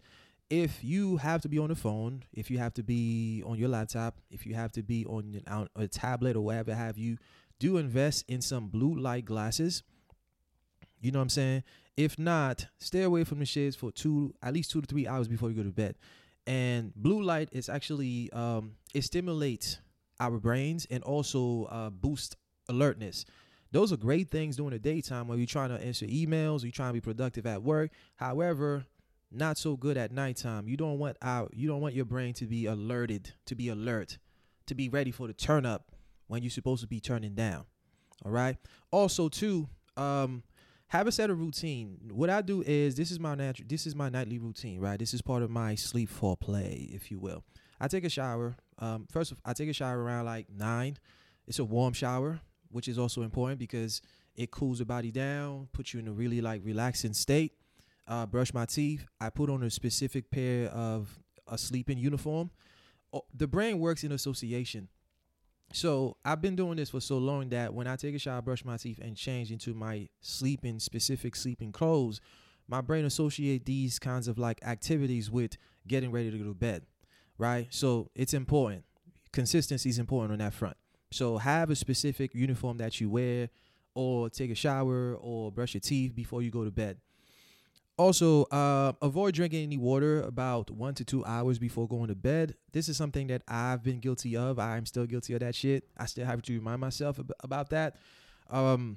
If 0.50 0.84
you 0.84 1.18
have 1.18 1.42
to 1.42 1.50
be 1.50 1.60
on 1.60 1.70
the 1.70 1.76
phone, 1.76 2.24
if 2.34 2.50
you 2.50 2.58
have 2.58 2.74
to 2.76 2.84
be 2.84 3.44
on 3.46 3.58
your 3.60 3.70
laptop, 3.70 4.18
if 4.32 4.46
you 4.48 4.56
have 4.56 4.72
to 4.74 4.82
be 4.82 5.06
on, 5.06 5.42
on 5.48 5.70
a 5.76 5.88
tablet 5.88 6.36
or 6.36 6.42
whatever 6.42 6.74
have 6.74 6.98
you, 6.98 7.18
do 7.60 7.78
invest 7.78 8.26
in 8.28 8.42
some 8.42 8.68
blue 8.68 8.96
light 8.96 9.26
glasses. 9.26 9.84
You 11.02 11.12
know 11.12 11.20
what 11.20 11.24
I'm 11.24 11.30
saying? 11.30 11.64
If 11.96 12.18
not, 12.18 12.66
stay 12.78 13.04
away 13.04 13.26
from 13.26 13.40
the 13.40 13.46
shades 13.46 13.76
for 13.76 13.92
two, 13.92 14.34
at 14.42 14.54
least 14.54 14.72
two 14.72 14.82
to 14.82 14.88
three 14.88 15.08
hours 15.08 15.28
before 15.28 15.50
you 15.50 15.56
go 15.56 15.64
to 15.64 15.70
bed. 15.70 15.96
And 16.48 16.96
blue 16.96 17.22
light 17.22 17.50
is 17.52 17.70
actually 17.70 18.32
um, 18.34 18.72
it 18.94 19.04
stimulates 19.04 19.78
our 20.20 20.40
brains 20.40 20.88
and 20.90 21.04
also 21.04 21.66
uh, 21.66 21.90
boost 21.90 22.38
alertness. 22.70 23.26
Those 23.72 23.94
are 23.94 23.98
great 23.98 24.32
things 24.32 24.56
during 24.56 24.72
the 24.72 24.80
daytime 24.80 25.28
when 25.28 25.38
you're 25.38 25.46
trying 25.46 25.70
to 25.70 25.84
answer 25.84 26.08
emails, 26.08 26.64
you're 26.64 26.72
trying 26.72 26.90
to 26.90 26.94
be 26.94 27.02
productive 27.02 27.46
at 27.46 27.62
work. 27.62 27.92
However, 28.16 28.86
not 29.32 29.58
so 29.58 29.76
good 29.76 29.98
at 29.98 30.12
nighttime. 30.12 30.68
You 30.68 30.78
don't 30.78 31.00
want 31.00 31.18
out. 31.22 31.52
You 31.54 31.68
don't 31.68 31.82
want 31.82 31.94
your 31.94 32.06
brain 32.06 32.34
to 32.36 32.46
be 32.46 32.66
alerted, 32.66 33.34
to 33.46 33.56
be 33.56 33.70
alert, 33.70 34.18
to 34.68 34.76
be 34.76 34.90
ready 34.90 35.12
for 35.12 35.28
the 35.28 35.34
turn 35.34 35.66
up 35.66 35.92
when 36.28 36.44
you're 36.44 36.50
supposed 36.50 36.82
to 36.82 36.88
be 36.88 37.00
turning 37.00 37.36
down. 37.36 37.66
All 38.26 38.32
right. 38.32 38.58
Also, 38.92 39.30
too, 39.30 39.70
um, 39.98 40.44
have 40.88 41.08
a 41.08 41.12
set 41.12 41.30
of 41.30 41.40
routine. 41.40 42.00
What 42.12 42.30
I 42.30 42.42
do 42.42 42.64
is 42.66 42.96
this 42.96 43.12
is 43.12 43.20
my 43.20 43.36
natural. 43.36 43.68
This 43.70 43.86
is 43.86 43.96
my 43.96 44.10
nightly 44.10 44.40
routine. 44.40 44.80
Right. 44.80 44.98
This 44.98 45.14
is 45.14 45.22
part 45.22 45.44
of 45.44 45.50
my 45.50 45.76
sleep 45.76 46.10
for 46.10 46.36
play, 46.36 46.90
if 46.92 47.12
you 47.12 47.20
will. 47.20 47.44
I 47.80 47.88
take 47.88 48.04
a 48.04 48.10
shower. 48.10 48.56
Um, 48.80 49.08
first, 49.12 49.34
I 49.46 49.54
take 49.54 49.70
a 49.70 49.74
shower 49.74 50.02
around 50.02 50.26
like 50.26 50.48
nine. 50.50 50.98
It's 51.48 51.60
a 51.60 51.66
warm 51.66 51.94
shower, 51.94 52.42
which 52.72 52.88
is 52.88 53.00
also 53.00 53.22
important 53.22 53.60
because 53.60 54.02
it 54.36 54.52
cools 54.52 54.80
the 54.80 54.86
body 54.86 55.12
down, 55.12 55.68
puts 55.74 55.94
you 55.94 56.00
in 56.00 56.08
a 56.08 56.12
really 56.12 56.42
like 56.42 56.62
relaxing 56.64 57.14
state 57.14 57.54
uh, 58.10 58.26
brush 58.26 58.54
my 58.54 58.66
teeth. 58.66 59.06
I 59.22 59.30
put 59.30 59.50
on 59.50 59.64
a 59.64 59.70
specific 59.70 60.32
pair 60.32 60.70
of 60.70 61.20
a 61.48 61.58
sleeping 61.58 61.98
uniform. 61.98 62.50
The 63.34 63.48
brain 63.48 63.80
works 63.80 64.04
in 64.04 64.12
association. 64.12 64.90
So 65.72 66.18
I've 66.26 66.42
been 66.42 66.56
doing 66.56 66.78
this 66.78 66.90
for 66.90 67.00
so 67.00 67.20
long 67.20 67.50
that 67.50 67.74
when 67.74 67.86
I 67.86 67.96
take 67.96 68.16
a 68.16 68.20
shower, 68.20 68.42
brush 68.42 68.66
my 68.66 68.78
teeth, 68.78 69.00
and 69.00 69.16
change 69.16 69.52
into 69.52 69.76
my 69.76 70.10
sleeping 70.22 70.80
specific 70.80 71.36
sleeping 71.36 71.72
clothes, 71.72 72.20
my 72.68 72.82
brain 72.82 73.06
associate 73.06 73.66
these 73.66 74.00
kinds 74.00 74.28
of 74.28 74.40
like 74.40 74.60
activities 74.66 75.30
with 75.30 75.58
getting 75.88 76.12
ready 76.12 76.32
to 76.32 76.38
go 76.38 76.46
to 76.46 76.56
bed, 76.56 76.84
right? 77.38 77.68
So 77.70 78.10
it's 78.16 78.34
important. 78.34 78.84
Consistency 79.32 79.90
is 79.90 80.00
important 80.00 80.34
on 80.34 80.40
that 80.40 80.54
front. 80.54 80.78
So 81.12 81.38
have 81.38 81.70
a 81.70 81.76
specific 81.76 82.34
uniform 82.34 82.78
that 82.78 83.00
you 83.00 83.10
wear, 83.10 83.50
or 83.94 84.30
take 84.30 84.50
a 84.50 84.56
shower, 84.56 85.16
or 85.16 85.52
brush 85.52 85.76
your 85.76 85.82
teeth 85.82 86.16
before 86.16 86.42
you 86.42 86.50
go 86.50 86.64
to 86.64 86.72
bed. 86.72 86.98
Also, 88.00 88.46
uh, 88.46 88.94
avoid 89.02 89.34
drinking 89.34 89.62
any 89.62 89.78
water 89.78 90.22
about 90.22 90.72
one 90.72 90.94
to 90.94 91.04
two 91.04 91.26
hours 91.26 91.60
before 91.60 91.86
going 91.86 92.08
to 92.08 92.16
bed. 92.16 92.56
This 92.72 92.88
is 92.88 92.96
something 92.96 93.28
that 93.28 93.42
I've 93.46 93.84
been 93.84 94.00
guilty 94.00 94.38
of. 94.38 94.58
I'm 94.58 94.86
still 94.86 95.06
guilty 95.06 95.34
of 95.34 95.42
that 95.42 95.54
shit. 95.54 95.84
I 95.98 96.06
still 96.06 96.26
have 96.26 96.42
to 96.44 96.54
remind 96.54 96.80
myself 96.80 97.20
ab- 97.20 97.34
about 97.44 97.72
that. 97.72 97.98
Um, 98.50 98.96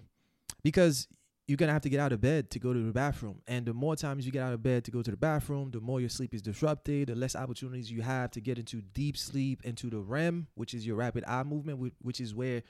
because 0.62 1.08
you're 1.48 1.56
gonna 1.56 1.72
have 1.72 1.82
to 1.82 1.88
get 1.88 1.98
out 1.98 2.12
of 2.12 2.20
bed 2.20 2.48
to 2.52 2.60
go 2.60 2.72
to 2.72 2.78
the 2.78 2.92
bathroom. 2.92 3.42
And 3.48 3.66
the 3.66 3.74
more 3.74 3.96
times 3.96 4.24
you 4.24 4.30
get 4.30 4.44
out 4.44 4.52
of 4.52 4.62
bed 4.62 4.84
to 4.84 4.92
go 4.92 5.02
to 5.02 5.10
the 5.10 5.16
bathroom, 5.16 5.72
the 5.72 5.80
more 5.80 5.98
your 5.98 6.08
sleep 6.08 6.32
is 6.32 6.40
disrupted, 6.40 7.08
the 7.08 7.16
less 7.16 7.34
opportunities 7.34 7.90
you 7.90 8.02
have 8.02 8.30
to 8.30 8.40
get 8.40 8.56
into 8.56 8.82
deep 8.94 9.16
sleep, 9.16 9.62
into 9.64 9.90
the 9.90 9.98
REM, 9.98 10.46
which 10.54 10.74
is 10.74 10.86
your 10.86 10.94
rapid 10.94 11.24
eye 11.26 11.42
movement, 11.42 11.92
which 12.00 12.20
is 12.20 12.36
where 12.36 12.62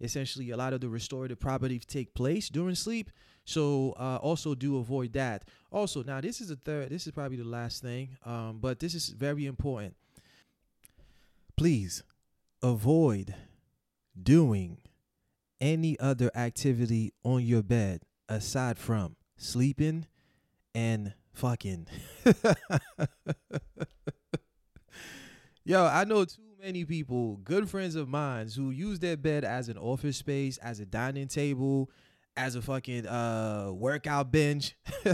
essentially 0.00 0.50
a 0.50 0.56
lot 0.56 0.72
of 0.72 0.80
the 0.80 0.88
restorative 0.88 1.38
properties 1.38 1.84
take 1.84 2.14
place 2.14 2.48
during 2.48 2.74
sleep. 2.74 3.10
So 3.44 3.94
uh, 3.98 4.16
also 4.16 4.54
do 4.54 4.78
avoid 4.78 5.12
that. 5.14 5.44
Also, 5.70 6.02
now 6.02 6.20
this 6.20 6.40
is 6.40 6.48
the 6.48 6.56
third. 6.56 6.90
This 6.90 7.06
is 7.06 7.12
probably 7.12 7.36
the 7.36 7.44
last 7.44 7.82
thing, 7.82 8.16
um, 8.24 8.58
but 8.60 8.78
this 8.78 8.94
is 8.94 9.08
very 9.08 9.46
important. 9.46 9.94
Please 11.56 12.02
avoid 12.62 13.34
doing 14.20 14.78
any 15.60 15.98
other 15.98 16.30
activity 16.34 17.12
on 17.24 17.44
your 17.44 17.62
bed 17.62 18.02
aside 18.28 18.78
from 18.78 19.16
sleeping 19.36 20.06
and 20.74 21.12
fucking. 21.32 21.86
Yo, 25.64 25.84
I 25.84 26.04
know 26.04 26.24
too 26.24 26.49
many 26.60 26.84
people, 26.84 27.36
good 27.42 27.68
friends 27.68 27.94
of 27.94 28.08
mine, 28.08 28.48
who 28.54 28.70
use 28.70 28.98
their 28.98 29.16
bed 29.16 29.44
as 29.44 29.68
an 29.68 29.78
office 29.78 30.16
space, 30.18 30.58
as 30.58 30.80
a 30.80 30.86
dining 30.86 31.28
table, 31.28 31.90
as 32.36 32.54
a 32.54 32.62
fucking 32.62 33.06
uh 33.06 33.70
workout 33.72 34.30
bench. 34.30 34.76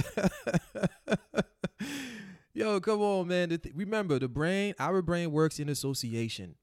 Yo, 2.55 2.81
come 2.81 3.01
on, 3.01 3.29
man. 3.29 3.51
Th- 3.51 3.75
remember, 3.75 4.19
the 4.19 4.29
brain, 4.29 4.75
our 4.79 5.03
brain 5.03 5.31
works 5.31 5.59
in 5.59 5.69
association. 5.69 6.55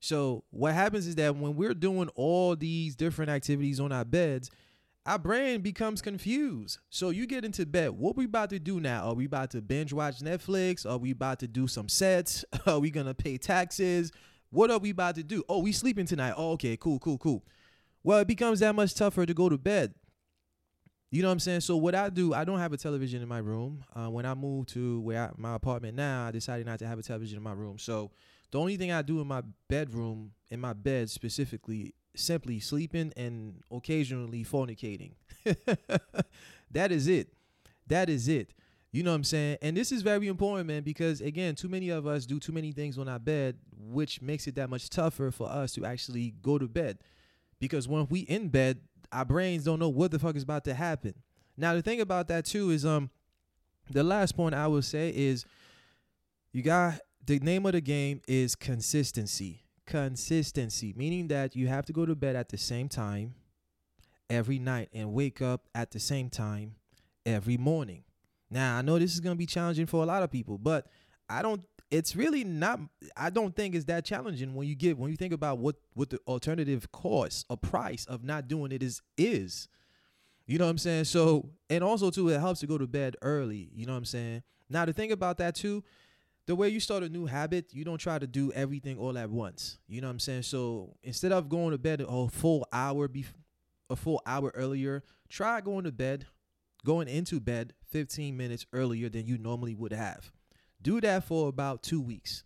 So 0.00 0.44
what 0.50 0.74
happens 0.74 1.06
is 1.06 1.14
that 1.16 1.36
when 1.36 1.54
we're 1.54 1.74
doing 1.74 2.08
all 2.14 2.56
these 2.56 2.96
different 2.96 3.30
activities 3.30 3.78
on 3.80 3.92
our 3.92 4.04
beds, 4.04 4.50
our 5.06 5.18
brain 5.18 5.60
becomes 5.60 6.00
confused. 6.00 6.78
So 6.88 7.10
you 7.10 7.26
get 7.26 7.44
into 7.44 7.66
bed. 7.66 7.90
What 7.90 8.16
we 8.16 8.24
about 8.24 8.50
to 8.50 8.58
do 8.58 8.80
now? 8.80 9.04
Are 9.08 9.14
we 9.14 9.26
about 9.26 9.50
to 9.50 9.60
binge 9.60 9.92
watch 9.92 10.20
Netflix? 10.20 10.88
Are 10.90 10.98
we 10.98 11.10
about 11.10 11.40
to 11.40 11.46
do 11.46 11.68
some 11.68 11.88
sets? 11.88 12.44
Are 12.66 12.80
we 12.80 12.90
gonna 12.90 13.14
pay 13.14 13.36
taxes? 13.36 14.12
What 14.50 14.70
are 14.70 14.78
we 14.78 14.90
about 14.90 15.16
to 15.16 15.24
do? 15.24 15.42
Oh, 15.48 15.58
we 15.58 15.72
sleeping 15.72 16.06
tonight. 16.06 16.34
Oh, 16.36 16.52
okay, 16.52 16.76
cool, 16.76 17.00
cool, 17.00 17.18
cool. 17.18 17.44
Well, 18.04 18.20
it 18.20 18.28
becomes 18.28 18.60
that 18.60 18.72
much 18.74 18.94
tougher 18.94 19.26
to 19.26 19.34
go 19.34 19.48
to 19.48 19.58
bed. 19.58 19.94
You 21.10 21.22
know 21.22 21.28
what 21.28 21.32
I'm 21.32 21.40
saying? 21.40 21.60
So 21.60 21.76
what 21.76 21.96
I 21.96 22.08
do, 22.08 22.34
I 22.34 22.44
don't 22.44 22.60
have 22.60 22.72
a 22.72 22.76
television 22.76 23.20
in 23.20 23.28
my 23.28 23.38
room. 23.38 23.84
Uh, 23.94 24.10
when 24.10 24.24
I 24.24 24.34
moved 24.34 24.68
to 24.70 25.00
where 25.00 25.24
I, 25.24 25.30
my 25.36 25.56
apartment 25.56 25.96
now, 25.96 26.26
I 26.26 26.30
decided 26.30 26.66
not 26.66 26.78
to 26.80 26.86
have 26.86 26.98
a 26.98 27.02
television 27.02 27.36
in 27.36 27.42
my 27.42 27.52
room. 27.52 27.78
So 27.78 28.12
the 28.52 28.60
only 28.60 28.76
thing 28.76 28.92
I 28.92 29.02
do 29.02 29.20
in 29.20 29.26
my 29.26 29.42
bedroom, 29.68 30.30
in 30.54 30.60
my 30.60 30.72
bed 30.72 31.10
specifically, 31.10 31.94
simply 32.16 32.60
sleeping 32.60 33.12
and 33.16 33.60
occasionally 33.70 34.44
fornicating. 34.44 35.12
that 36.70 36.92
is 36.92 37.08
it. 37.08 37.28
That 37.88 38.08
is 38.08 38.28
it. 38.28 38.54
You 38.92 39.02
know 39.02 39.10
what 39.10 39.16
I'm 39.16 39.24
saying? 39.24 39.58
And 39.60 39.76
this 39.76 39.90
is 39.90 40.02
very 40.02 40.28
important, 40.28 40.68
man, 40.68 40.84
because 40.84 41.20
again, 41.20 41.56
too 41.56 41.68
many 41.68 41.88
of 41.88 42.06
us 42.06 42.24
do 42.24 42.38
too 42.38 42.52
many 42.52 42.70
things 42.70 42.96
on 42.96 43.08
our 43.08 43.18
bed, 43.18 43.56
which 43.76 44.22
makes 44.22 44.46
it 44.46 44.54
that 44.54 44.70
much 44.70 44.88
tougher 44.88 45.32
for 45.32 45.48
us 45.48 45.72
to 45.72 45.84
actually 45.84 46.34
go 46.40 46.58
to 46.58 46.68
bed. 46.68 46.98
Because 47.58 47.88
when 47.88 48.06
we 48.08 48.20
in 48.20 48.48
bed, 48.48 48.78
our 49.10 49.24
brains 49.24 49.64
don't 49.64 49.80
know 49.80 49.88
what 49.88 50.12
the 50.12 50.20
fuck 50.20 50.36
is 50.36 50.44
about 50.44 50.64
to 50.66 50.74
happen. 50.74 51.14
Now 51.56 51.74
the 51.74 51.82
thing 51.82 52.00
about 52.00 52.28
that 52.28 52.44
too 52.44 52.70
is 52.70 52.86
um 52.86 53.10
the 53.90 54.04
last 54.04 54.36
point 54.36 54.54
I 54.54 54.68
will 54.68 54.82
say 54.82 55.12
is 55.14 55.44
you 56.52 56.62
got 56.62 57.00
the 57.26 57.40
name 57.40 57.66
of 57.66 57.72
the 57.72 57.80
game 57.80 58.20
is 58.28 58.54
consistency. 58.54 59.63
Consistency, 59.86 60.94
meaning 60.96 61.28
that 61.28 61.54
you 61.54 61.68
have 61.68 61.86
to 61.86 61.92
go 61.92 62.06
to 62.06 62.14
bed 62.14 62.36
at 62.36 62.48
the 62.48 62.58
same 62.58 62.88
time 62.88 63.34
every 64.30 64.58
night 64.58 64.88
and 64.92 65.12
wake 65.12 65.42
up 65.42 65.68
at 65.74 65.90
the 65.90 66.00
same 66.00 66.30
time 66.30 66.76
every 67.26 67.56
morning. 67.56 68.04
Now, 68.50 68.78
I 68.78 68.82
know 68.82 68.98
this 68.98 69.14
is 69.14 69.20
going 69.20 69.34
to 69.34 69.38
be 69.38 69.46
challenging 69.46 69.86
for 69.86 70.02
a 70.02 70.06
lot 70.06 70.22
of 70.22 70.30
people, 70.30 70.58
but 70.58 70.86
I 71.28 71.42
don't 71.42 71.62
it's 71.90 72.16
really 72.16 72.42
not 72.42 72.80
i 73.16 73.30
don't 73.30 73.54
think 73.54 73.74
it's 73.74 73.84
that 73.84 74.04
challenging 74.04 74.54
when 74.54 74.66
you 74.66 74.74
get 74.74 74.98
when 74.98 75.10
you 75.10 75.16
think 75.16 75.32
about 75.32 75.58
what 75.58 75.76
what 75.92 76.10
the 76.10 76.18
alternative 76.26 76.90
cost 76.90 77.46
or 77.48 77.56
price 77.56 78.04
of 78.06 78.24
not 78.24 78.48
doing 78.48 78.72
it 78.72 78.82
is 78.82 79.00
is. 79.16 79.68
You 80.46 80.58
know 80.58 80.64
what 80.64 80.72
i'm 80.72 80.78
saying? 80.78 81.04
So 81.04 81.50
and 81.70 81.84
also 81.84 82.10
too 82.10 82.28
it 82.28 82.40
helps 82.40 82.60
to 82.60 82.66
go 82.66 82.78
to 82.78 82.86
bed 82.86 83.16
early 83.22 83.70
you 83.74 83.86
know 83.86 83.92
what 83.92 83.98
i'm 83.98 84.04
saying? 84.04 84.42
Now 84.68 84.84
the 84.84 84.92
thing 84.92 85.12
about 85.12 85.38
that 85.38 85.54
too 85.54 85.84
the 86.46 86.54
way 86.54 86.68
you 86.68 86.80
start 86.80 87.02
a 87.02 87.08
new 87.08 87.26
habit, 87.26 87.72
you 87.72 87.84
don't 87.84 87.98
try 87.98 88.18
to 88.18 88.26
do 88.26 88.52
everything 88.52 88.98
all 88.98 89.16
at 89.16 89.30
once. 89.30 89.78
You 89.86 90.00
know 90.00 90.08
what 90.08 90.12
I'm 90.12 90.18
saying? 90.20 90.42
So 90.42 90.96
instead 91.02 91.32
of 91.32 91.48
going 91.48 91.70
to 91.70 91.78
bed 91.78 92.04
a 92.06 92.28
full 92.28 92.66
hour 92.72 93.08
bef- 93.08 93.32
a 93.90 93.96
full 93.96 94.20
hour 94.26 94.52
earlier, 94.54 95.02
try 95.28 95.60
going 95.60 95.84
to 95.84 95.92
bed, 95.92 96.26
going 96.84 97.08
into 97.08 97.40
bed 97.40 97.72
15 97.90 98.36
minutes 98.36 98.66
earlier 98.72 99.08
than 99.08 99.26
you 99.26 99.38
normally 99.38 99.74
would 99.74 99.92
have. 99.92 100.32
Do 100.82 101.00
that 101.00 101.24
for 101.24 101.48
about 101.48 101.82
two 101.82 102.00
weeks. 102.00 102.44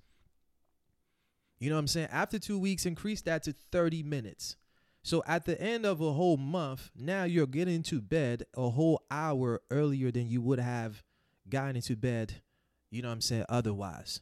You 1.59 1.71
know 1.71 1.77
what 1.77 1.81
I'm 1.81 1.89
saying? 1.89 2.09
After 2.13 2.39
two 2.39 2.59
weeks, 2.59 2.87
increase 2.87 3.23
that 3.23 3.43
to 3.45 3.55
30 3.73 4.05
minutes. 4.05 4.57
So 5.03 5.23
at 5.27 5.45
the 5.45 5.61
end 5.61 5.87
of 5.87 6.01
a 6.01 6.13
whole 6.13 6.37
month, 6.37 6.91
now 6.95 7.25
you're 7.25 7.47
getting 7.47 7.83
to 7.85 8.01
bed 8.01 8.45
a 8.57 8.69
whole 8.69 9.03
hour 9.11 9.63
earlier 9.71 10.11
than 10.13 10.29
you 10.29 10.41
would 10.41 10.61
have 10.61 11.03
gotten 11.49 11.77
into 11.77 11.97
bed, 11.97 12.35
you 12.91 13.03
know 13.03 13.09
what 13.09 13.15
I'm 13.15 13.21
saying, 13.21 13.45
otherwise. 13.49 14.21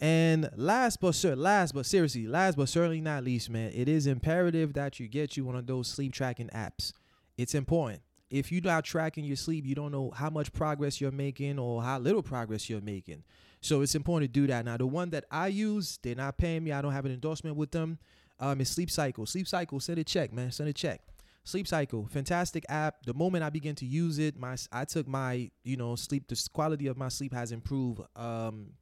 And 0.00 0.48
last 0.54 1.00
but 1.00 1.14
sir, 1.14 1.34
last 1.34 1.74
but 1.74 1.84
seriously, 1.84 2.26
last 2.26 2.56
but 2.56 2.68
certainly 2.68 3.00
not 3.00 3.24
least, 3.24 3.50
man, 3.50 3.72
it 3.74 3.88
is 3.88 4.06
imperative 4.06 4.74
that 4.74 5.00
you 5.00 5.08
get 5.08 5.36
you 5.36 5.44
one 5.44 5.56
of 5.56 5.66
those 5.66 5.88
sleep 5.88 6.12
tracking 6.12 6.48
apps. 6.54 6.92
It's 7.36 7.54
important. 7.54 8.02
If 8.30 8.52
you're 8.52 8.62
not 8.62 8.84
tracking 8.84 9.24
your 9.24 9.36
sleep, 9.36 9.64
you 9.64 9.74
don't 9.74 9.90
know 9.90 10.10
how 10.14 10.30
much 10.30 10.52
progress 10.52 11.00
you're 11.00 11.10
making 11.10 11.58
or 11.58 11.82
how 11.82 11.98
little 11.98 12.22
progress 12.22 12.68
you're 12.68 12.80
making. 12.80 13.24
So 13.60 13.80
it's 13.80 13.94
important 13.94 14.32
to 14.32 14.40
do 14.40 14.46
that. 14.48 14.64
Now, 14.64 14.76
the 14.76 14.86
one 14.86 15.10
that 15.10 15.24
I 15.30 15.48
use, 15.48 15.98
they're 16.02 16.14
not 16.14 16.36
paying 16.36 16.62
me. 16.62 16.72
I 16.72 16.82
don't 16.82 16.92
have 16.92 17.06
an 17.06 17.12
endorsement 17.12 17.56
with 17.56 17.70
them. 17.70 17.98
Um, 18.38 18.60
is 18.60 18.68
Sleep 18.68 18.90
Cycle. 18.90 19.26
Sleep 19.26 19.48
Cycle, 19.48 19.80
send 19.80 19.98
a 19.98 20.04
check, 20.04 20.32
man. 20.32 20.52
Send 20.52 20.68
a 20.68 20.72
check. 20.72 21.00
Sleep 21.48 21.66
Cycle, 21.66 22.06
fantastic 22.10 22.66
app. 22.68 23.06
The 23.06 23.14
moment 23.14 23.42
I 23.42 23.48
begin 23.48 23.74
to 23.76 23.86
use 23.86 24.18
it, 24.18 24.38
my 24.38 24.56
I 24.70 24.84
took 24.84 25.08
my 25.08 25.50
you 25.64 25.78
know 25.78 25.96
sleep. 25.96 26.28
The 26.28 26.48
quality 26.52 26.88
of 26.88 26.98
my 26.98 27.08
sleep 27.08 27.32
has 27.32 27.52
improved 27.52 28.02
um, 28.16 28.74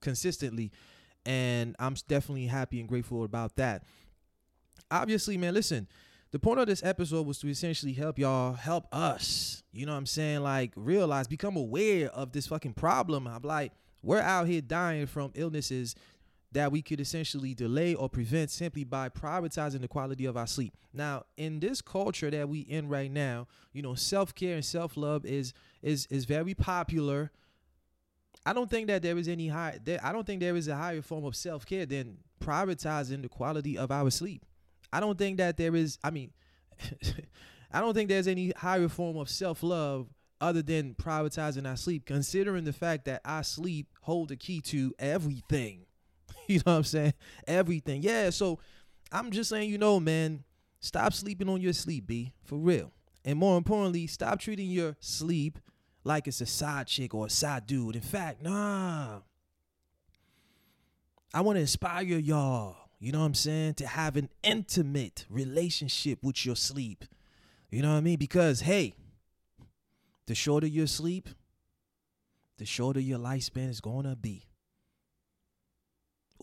consistently, 0.00 0.70
and 1.26 1.74
I'm 1.80 1.96
definitely 2.06 2.46
happy 2.46 2.78
and 2.78 2.88
grateful 2.88 3.24
about 3.24 3.56
that. 3.56 3.82
Obviously, 4.92 5.36
man, 5.36 5.54
listen. 5.54 5.88
The 6.30 6.38
point 6.38 6.60
of 6.60 6.66
this 6.66 6.84
episode 6.84 7.26
was 7.26 7.38
to 7.40 7.48
essentially 7.48 7.92
help 7.92 8.18
y'all, 8.18 8.54
help 8.54 8.86
us. 8.92 9.64
You 9.72 9.86
know 9.86 9.92
what 9.92 9.98
I'm 9.98 10.06
saying? 10.06 10.42
Like 10.42 10.72
realize, 10.76 11.26
become 11.26 11.56
aware 11.56 12.10
of 12.10 12.30
this 12.30 12.46
fucking 12.46 12.74
problem. 12.74 13.26
I'm 13.26 13.42
like, 13.42 13.72
we're 14.02 14.20
out 14.20 14.46
here 14.46 14.60
dying 14.60 15.06
from 15.06 15.32
illnesses 15.34 15.96
that 16.54 16.72
we 16.72 16.82
could 16.82 17.00
essentially 17.00 17.52
delay 17.52 17.94
or 17.94 18.08
prevent 18.08 18.50
simply 18.50 18.84
by 18.84 19.08
prioritizing 19.08 19.80
the 19.80 19.88
quality 19.88 20.24
of 20.24 20.36
our 20.36 20.46
sleep. 20.46 20.72
Now, 20.92 21.24
in 21.36 21.60
this 21.60 21.82
culture 21.82 22.30
that 22.30 22.48
we 22.48 22.60
in 22.60 22.88
right 22.88 23.10
now, 23.10 23.48
you 23.72 23.82
know, 23.82 23.94
self-care 23.94 24.54
and 24.54 24.64
self-love 24.64 25.26
is 25.26 25.52
is 25.82 26.06
is 26.06 26.24
very 26.24 26.54
popular. 26.54 27.32
I 28.46 28.52
don't 28.52 28.70
think 28.70 28.86
that 28.86 29.02
there 29.02 29.18
is 29.18 29.28
any 29.28 29.48
high 29.48 29.78
there, 29.82 30.00
I 30.02 30.12
don't 30.12 30.26
think 30.26 30.40
there 30.40 30.56
is 30.56 30.68
a 30.68 30.76
higher 30.76 31.02
form 31.02 31.24
of 31.24 31.34
self-care 31.34 31.86
than 31.86 32.18
prioritizing 32.40 33.22
the 33.22 33.28
quality 33.28 33.76
of 33.76 33.90
our 33.90 34.10
sleep. 34.10 34.44
I 34.92 35.00
don't 35.00 35.18
think 35.18 35.38
that 35.38 35.56
there 35.56 35.74
is 35.74 35.98
I 36.04 36.10
mean 36.10 36.32
I 37.72 37.80
don't 37.80 37.94
think 37.94 38.08
there's 38.08 38.28
any 38.28 38.52
higher 38.56 38.88
form 38.88 39.16
of 39.16 39.28
self-love 39.28 40.08
other 40.40 40.62
than 40.62 40.94
prioritizing 40.94 41.68
our 41.68 41.76
sleep, 41.76 42.04
considering 42.06 42.64
the 42.64 42.72
fact 42.72 43.06
that 43.06 43.22
our 43.24 43.42
sleep 43.42 43.88
hold 44.02 44.28
the 44.28 44.36
key 44.36 44.60
to 44.60 44.94
everything. 45.00 45.86
you 46.48 46.58
know 46.58 46.72
what 46.72 46.78
I'm 46.78 46.84
saying? 46.84 47.14
Everything. 47.46 48.02
Yeah. 48.02 48.30
So 48.30 48.58
I'm 49.12 49.30
just 49.30 49.50
saying, 49.50 49.70
you 49.70 49.78
know, 49.78 50.00
man, 50.00 50.44
stop 50.80 51.12
sleeping 51.12 51.48
on 51.48 51.60
your 51.60 51.72
sleep, 51.72 52.06
B, 52.06 52.32
for 52.44 52.56
real. 52.58 52.92
And 53.24 53.38
more 53.38 53.56
importantly, 53.56 54.06
stop 54.06 54.38
treating 54.38 54.68
your 54.68 54.96
sleep 55.00 55.58
like 56.04 56.28
it's 56.28 56.40
a 56.40 56.46
side 56.46 56.86
chick 56.86 57.14
or 57.14 57.26
a 57.26 57.30
side 57.30 57.66
dude. 57.66 57.96
In 57.96 58.02
fact, 58.02 58.42
nah. 58.42 59.20
I 61.32 61.40
want 61.40 61.56
to 61.56 61.60
inspire 61.60 62.04
y'all, 62.04 62.76
you 63.00 63.10
know 63.10 63.20
what 63.20 63.26
I'm 63.26 63.34
saying, 63.34 63.74
to 63.74 63.86
have 63.86 64.16
an 64.16 64.28
intimate 64.42 65.26
relationship 65.28 66.22
with 66.22 66.46
your 66.46 66.54
sleep. 66.54 67.04
You 67.70 67.82
know 67.82 67.90
what 67.90 67.98
I 67.98 68.02
mean? 68.02 68.18
Because, 68.18 68.60
hey, 68.60 68.94
the 70.26 70.34
shorter 70.34 70.66
your 70.66 70.86
sleep, 70.86 71.28
the 72.58 72.64
shorter 72.64 73.00
your 73.00 73.18
lifespan 73.18 73.68
is 73.68 73.80
going 73.80 74.04
to 74.04 74.14
be. 74.14 74.46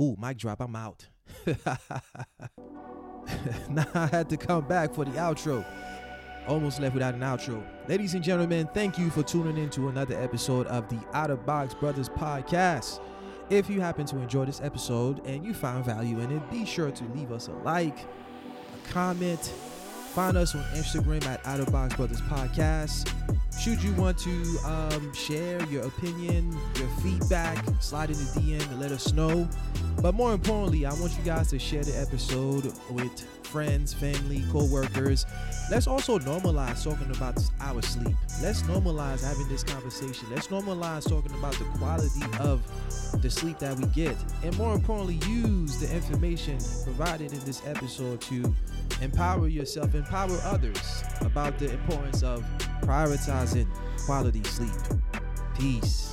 Ooh, 0.02 0.16
mic 0.20 0.38
drop, 0.38 0.60
I'm 0.62 0.76
out. 0.76 1.08
now 3.70 3.86
I 3.94 4.08
had 4.08 4.30
to 4.30 4.38
come 4.38 4.68
back 4.68 4.96
for 4.96 5.06
the 5.06 5.12
outro. 5.12 5.64
Almost 6.48 6.80
left 6.80 6.96
without 6.96 7.14
an 7.14 7.20
outro. 7.20 7.64
Ladies 7.88 8.16
and 8.16 8.24
gentlemen, 8.24 8.68
thank 8.74 8.98
you 8.98 9.12
for 9.12 9.22
tuning 9.22 9.58
in 9.58 9.70
to 9.72 9.90
another 9.90 10.20
episode 10.20 10.66
of 10.68 10.90
the 10.90 11.00
Out 11.14 11.30
of 11.30 11.46
Box 11.46 11.76
Brothers 11.76 12.10
podcast. 12.10 13.00
If 13.52 13.70
you 13.70 13.80
happen 13.80 14.08
to 14.08 14.18
enjoy 14.18 14.46
this 14.46 14.60
episode 14.62 15.24
and 15.28 15.46
you 15.46 15.54
found 15.54 15.86
value 15.86 16.20
in 16.20 16.32
it, 16.32 16.50
be 16.50 16.66
sure 16.66 16.90
to 16.90 17.04
leave 17.14 17.32
us 17.32 17.48
a 17.48 17.52
like, 17.52 18.00
a 18.00 18.90
comment, 18.92 19.54
Find 20.14 20.36
us 20.36 20.54
on 20.56 20.64
Instagram 20.76 21.26
at 21.26 21.46
Out 21.48 21.62
of 21.62 21.72
Box 21.72 21.96
Brothers 21.96 22.20
Podcast. 22.24 23.10
Should 23.58 23.82
you 23.82 23.94
want 23.94 24.18
to 24.18 24.58
um, 24.66 25.14
share 25.14 25.64
your 25.68 25.88
opinion, 25.88 26.52
your 26.76 26.90
feedback, 27.02 27.64
slide 27.80 28.10
in 28.10 28.18
the 28.18 28.24
DM 28.24 28.62
and 28.72 28.82
let 28.82 28.92
us 28.92 29.14
know. 29.14 29.48
But 30.02 30.16
more 30.16 30.34
importantly, 30.34 30.86
I 30.86 30.94
want 30.94 31.16
you 31.16 31.24
guys 31.24 31.50
to 31.52 31.60
share 31.60 31.84
the 31.84 32.00
episode 32.00 32.74
with 32.90 33.28
friends, 33.44 33.94
family, 33.94 34.44
co-workers. 34.52 35.26
Let's 35.70 35.86
also 35.86 36.18
normalize 36.18 36.84
talking 36.84 37.14
about 37.16 37.38
our 37.60 37.82
sleep. 37.82 38.16
Let's 38.42 38.64
normalize 38.64 39.24
having 39.24 39.48
this 39.48 39.64
conversation. 39.64 40.28
Let's 40.32 40.48
normalize 40.48 41.08
talking 41.08 41.38
about 41.38 41.54
the 41.54 41.66
quality 41.78 42.24
of 42.40 42.62
the 43.22 43.30
sleep 43.30 43.60
that 43.60 43.78
we 43.78 43.86
get. 43.88 44.16
And 44.44 44.58
more 44.58 44.74
importantly, 44.74 45.20
use 45.30 45.80
the 45.80 45.94
information 45.94 46.58
provided 46.84 47.34
in 47.34 47.40
this 47.42 47.62
episode 47.68 48.22
to 48.22 48.56
empower 49.02 49.48
yourself, 49.50 49.94
empower 49.94 50.38
others 50.44 51.04
about 51.22 51.60
the 51.60 51.72
importance 51.72 52.24
of 52.24 52.44
prioritizing 52.82 53.68
quality 54.06 54.44
sleep. 54.46 54.72
Peace. 55.58 56.11